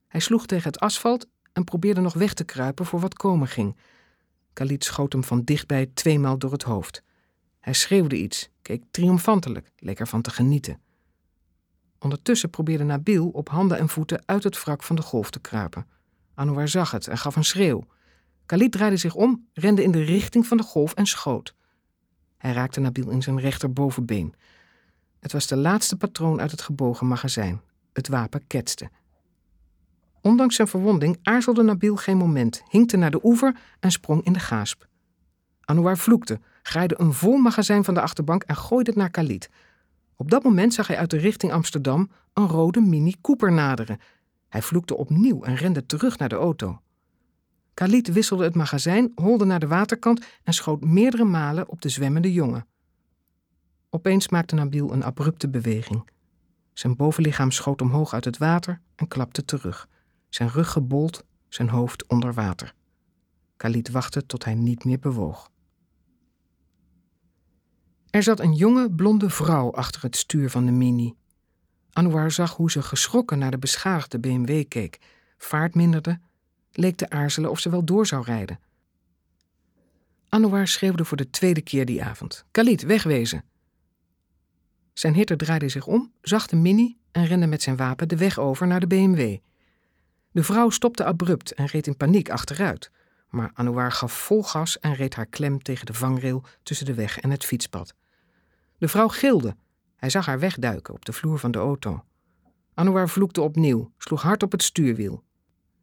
Hij 0.08 0.20
sloeg 0.20 0.46
tegen 0.46 0.66
het 0.66 0.80
asfalt 0.80 1.26
en 1.52 1.64
probeerde 1.64 2.00
nog 2.00 2.14
weg 2.14 2.34
te 2.34 2.44
kruipen 2.44 2.86
voor 2.86 3.00
wat 3.00 3.14
komen 3.14 3.48
ging. 3.48 3.76
Khalid 4.52 4.84
schoot 4.84 5.12
hem 5.12 5.24
van 5.24 5.42
dichtbij 5.44 5.90
tweemaal 5.94 6.38
door 6.38 6.52
het 6.52 6.62
hoofd. 6.62 7.02
Hij 7.60 7.72
schreeuwde 7.72 8.16
iets, 8.16 8.48
keek 8.62 8.82
triomfantelijk, 8.90 9.70
leek 9.76 10.00
ervan 10.00 10.22
te 10.22 10.30
genieten. 10.30 10.80
Ondertussen 11.98 12.50
probeerde 12.50 12.84
Nabil 12.84 13.28
op 13.28 13.48
handen 13.48 13.78
en 13.78 13.88
voeten 13.88 14.22
uit 14.26 14.44
het 14.44 14.64
wrak 14.64 14.82
van 14.82 14.96
de 14.96 15.02
golf 15.02 15.30
te 15.30 15.40
kruipen. 15.40 15.86
Anouar 16.34 16.68
zag 16.68 16.90
het 16.90 17.06
en 17.06 17.18
gaf 17.18 17.36
een 17.36 17.44
schreeuw. 17.44 17.86
Khalid 18.46 18.72
draaide 18.72 18.96
zich 18.96 19.14
om, 19.14 19.48
rende 19.52 19.82
in 19.82 19.90
de 19.90 20.02
richting 20.02 20.46
van 20.46 20.56
de 20.56 20.62
golf 20.62 20.94
en 20.94 21.06
schoot. 21.06 21.54
Hij 22.36 22.52
raakte 22.52 22.80
Nabil 22.80 23.10
in 23.10 23.22
zijn 23.22 23.40
rechterbovenbeen. 23.40 24.34
Het 25.20 25.32
was 25.32 25.46
de 25.46 25.56
laatste 25.56 25.96
patroon 25.96 26.40
uit 26.40 26.50
het 26.50 26.62
gebogen 26.62 27.06
magazijn. 27.06 27.60
Het 27.92 28.08
wapen 28.08 28.46
ketste. 28.46 28.90
Ondanks 30.28 30.54
zijn 30.56 30.68
verwonding 30.68 31.18
aarzelde 31.22 31.62
Nabil 31.62 31.96
geen 31.96 32.16
moment, 32.16 32.62
hinkte 32.68 32.96
naar 32.96 33.10
de 33.10 33.20
oever 33.22 33.56
en 33.80 33.90
sprong 33.90 34.24
in 34.24 34.32
de 34.32 34.38
gaasp. 34.38 34.86
Anouar 35.60 35.98
vloekte, 35.98 36.40
graaide 36.62 36.94
een 36.98 37.12
vol 37.12 37.36
magazijn 37.36 37.84
van 37.84 37.94
de 37.94 38.00
achterbank 38.00 38.42
en 38.42 38.56
gooide 38.56 38.90
het 38.90 38.98
naar 38.98 39.10
Khalid. 39.10 39.50
Op 40.16 40.30
dat 40.30 40.42
moment 40.42 40.74
zag 40.74 40.86
hij 40.86 40.96
uit 40.96 41.10
de 41.10 41.16
richting 41.16 41.52
Amsterdam 41.52 42.10
een 42.32 42.46
rode 42.46 42.80
Mini 42.80 43.14
Cooper 43.20 43.52
naderen. 43.52 43.98
Hij 44.48 44.62
vloekte 44.62 44.96
opnieuw 44.96 45.42
en 45.42 45.54
rende 45.54 45.86
terug 45.86 46.18
naar 46.18 46.28
de 46.28 46.34
auto. 46.34 46.80
Khalid 47.74 48.12
wisselde 48.12 48.44
het 48.44 48.54
magazijn, 48.54 49.12
holde 49.14 49.44
naar 49.44 49.60
de 49.60 49.66
waterkant 49.66 50.26
en 50.42 50.52
schoot 50.52 50.84
meerdere 50.84 51.24
malen 51.24 51.68
op 51.68 51.80
de 51.80 51.88
zwemmende 51.88 52.32
jongen. 52.32 52.66
Opeens 53.90 54.28
maakte 54.28 54.54
Nabil 54.54 54.92
een 54.92 55.04
abrupte 55.04 55.48
beweging. 55.48 56.10
Zijn 56.72 56.96
bovenlichaam 56.96 57.50
schoot 57.50 57.80
omhoog 57.82 58.12
uit 58.12 58.24
het 58.24 58.38
water 58.38 58.80
en 58.96 59.08
klapte 59.08 59.44
terug. 59.44 59.88
Zijn 60.28 60.48
rug 60.48 60.70
gebold, 60.72 61.24
zijn 61.48 61.68
hoofd 61.68 62.06
onder 62.06 62.34
water. 62.34 62.74
Khalid 63.56 63.90
wachtte 63.90 64.26
tot 64.26 64.44
hij 64.44 64.54
niet 64.54 64.84
meer 64.84 64.98
bewoog. 64.98 65.50
Er 68.10 68.22
zat 68.22 68.40
een 68.40 68.54
jonge, 68.54 68.90
blonde 68.90 69.30
vrouw 69.30 69.72
achter 69.72 70.02
het 70.02 70.16
stuur 70.16 70.50
van 70.50 70.66
de 70.66 70.72
Mini. 70.72 71.14
Anouar 71.92 72.30
zag 72.30 72.56
hoe 72.56 72.70
ze 72.70 72.82
geschrokken 72.82 73.38
naar 73.38 73.50
de 73.50 73.58
beschadigde 73.58 74.18
BMW 74.18 74.64
keek, 74.68 74.98
vaart 75.36 75.74
minderde, 75.74 76.20
leek 76.72 76.96
te 76.96 77.10
aarzelen 77.10 77.50
of 77.50 77.58
ze 77.58 77.70
wel 77.70 77.84
door 77.84 78.06
zou 78.06 78.24
rijden. 78.24 78.60
Anouar 80.28 80.68
schreeuwde 80.68 81.04
voor 81.04 81.16
de 81.16 81.30
tweede 81.30 81.60
keer 81.60 81.84
die 81.84 82.04
avond: 82.04 82.44
Khalid, 82.50 82.82
wegwezen! 82.82 83.44
Zijn 84.92 85.14
hitter 85.14 85.36
draaide 85.36 85.68
zich 85.68 85.86
om, 85.86 86.12
zag 86.22 86.46
de 86.46 86.56
Mini 86.56 86.96
en 87.10 87.26
rende 87.26 87.46
met 87.46 87.62
zijn 87.62 87.76
wapen 87.76 88.08
de 88.08 88.16
weg 88.16 88.38
over 88.38 88.66
naar 88.66 88.80
de 88.80 88.86
BMW. 88.86 89.36
De 90.38 90.44
vrouw 90.44 90.70
stopte 90.70 91.04
abrupt 91.04 91.52
en 91.52 91.66
reed 91.66 91.86
in 91.86 91.96
paniek 91.96 92.30
achteruit. 92.30 92.90
Maar 93.28 93.50
Anouar 93.54 93.92
gaf 93.92 94.12
vol 94.12 94.42
gas 94.42 94.78
en 94.78 94.94
reed 94.94 95.14
haar 95.14 95.26
klem 95.26 95.62
tegen 95.62 95.86
de 95.86 95.94
vangrail 95.94 96.44
tussen 96.62 96.86
de 96.86 96.94
weg 96.94 97.18
en 97.18 97.30
het 97.30 97.44
fietspad. 97.44 97.94
De 98.76 98.88
vrouw 98.88 99.08
gilde. 99.08 99.56
Hij 99.96 100.10
zag 100.10 100.26
haar 100.26 100.38
wegduiken 100.38 100.94
op 100.94 101.04
de 101.04 101.12
vloer 101.12 101.38
van 101.38 101.50
de 101.50 101.58
auto. 101.58 102.04
Anouar 102.74 103.08
vloekte 103.08 103.40
opnieuw, 103.40 103.92
sloeg 103.96 104.22
hard 104.22 104.42
op 104.42 104.52
het 104.52 104.62
stuurwiel. 104.62 105.22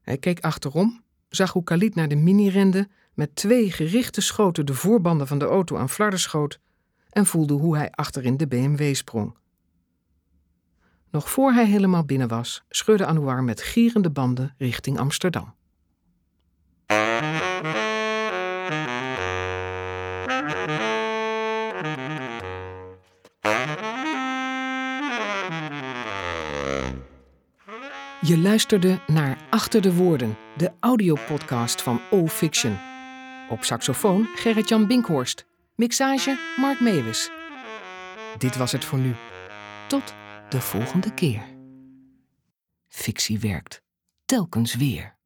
Hij 0.02 0.18
keek 0.18 0.40
achterom, 0.40 1.04
zag 1.30 1.52
hoe 1.52 1.64
Khalid 1.64 1.96
naar 1.96 2.08
de 2.08 2.16
mini 2.16 2.50
rende, 2.50 2.88
met 3.14 3.36
twee 3.36 3.72
gerichte 3.72 4.22
schoten 4.22 4.66
de 4.66 4.74
voorbanden 4.74 5.28
van 5.28 5.40
de 5.40 5.46
auto 5.46 5.78
aan 5.78 5.90
flarden 5.90 6.20
schoot 6.20 6.60
en 7.10 7.26
voelde 7.26 7.54
hoe 7.54 7.78
hij 7.78 7.92
achterin 7.92 8.38
de 8.38 8.48
BMW 8.48 8.96
sprong. 8.96 9.38
Nog 11.16 11.32
voor 11.32 11.52
hij 11.52 11.66
helemaal 11.66 12.06
binnen 12.06 12.28
was, 12.28 12.64
scheurde 12.70 13.06
Anouar 13.06 13.44
met 13.44 13.62
gierende 13.62 14.10
banden 14.10 14.56
richting 14.58 15.00
Amsterdam. 15.00 15.54
Je 28.22 28.38
luisterde 28.38 29.00
naar 29.08 29.38
Achter 29.50 29.82
de 29.82 29.96
Woorden, 29.96 30.38
de 30.58 30.72
audiopodcast 30.80 31.82
van 31.82 32.02
O-Fiction. 32.12 32.78
Op 33.50 33.64
saxofoon 33.64 34.28
Gerrit-Jan 34.36 34.88
Binkhorst. 34.88 35.46
Mixage 35.76 36.38
Mark 36.56 36.80
Meeuwis. 36.80 37.32
Dit 38.38 38.58
was 38.58 38.72
het 38.72 38.86
voor 38.86 39.00
nu. 39.00 39.16
Tot 39.88 40.14
de 40.56 40.62
volgende 40.62 41.14
keer. 41.14 41.44
Fictie 42.88 43.40
werkt 43.40 43.82
telkens 44.26 44.76
weer. 44.76 45.18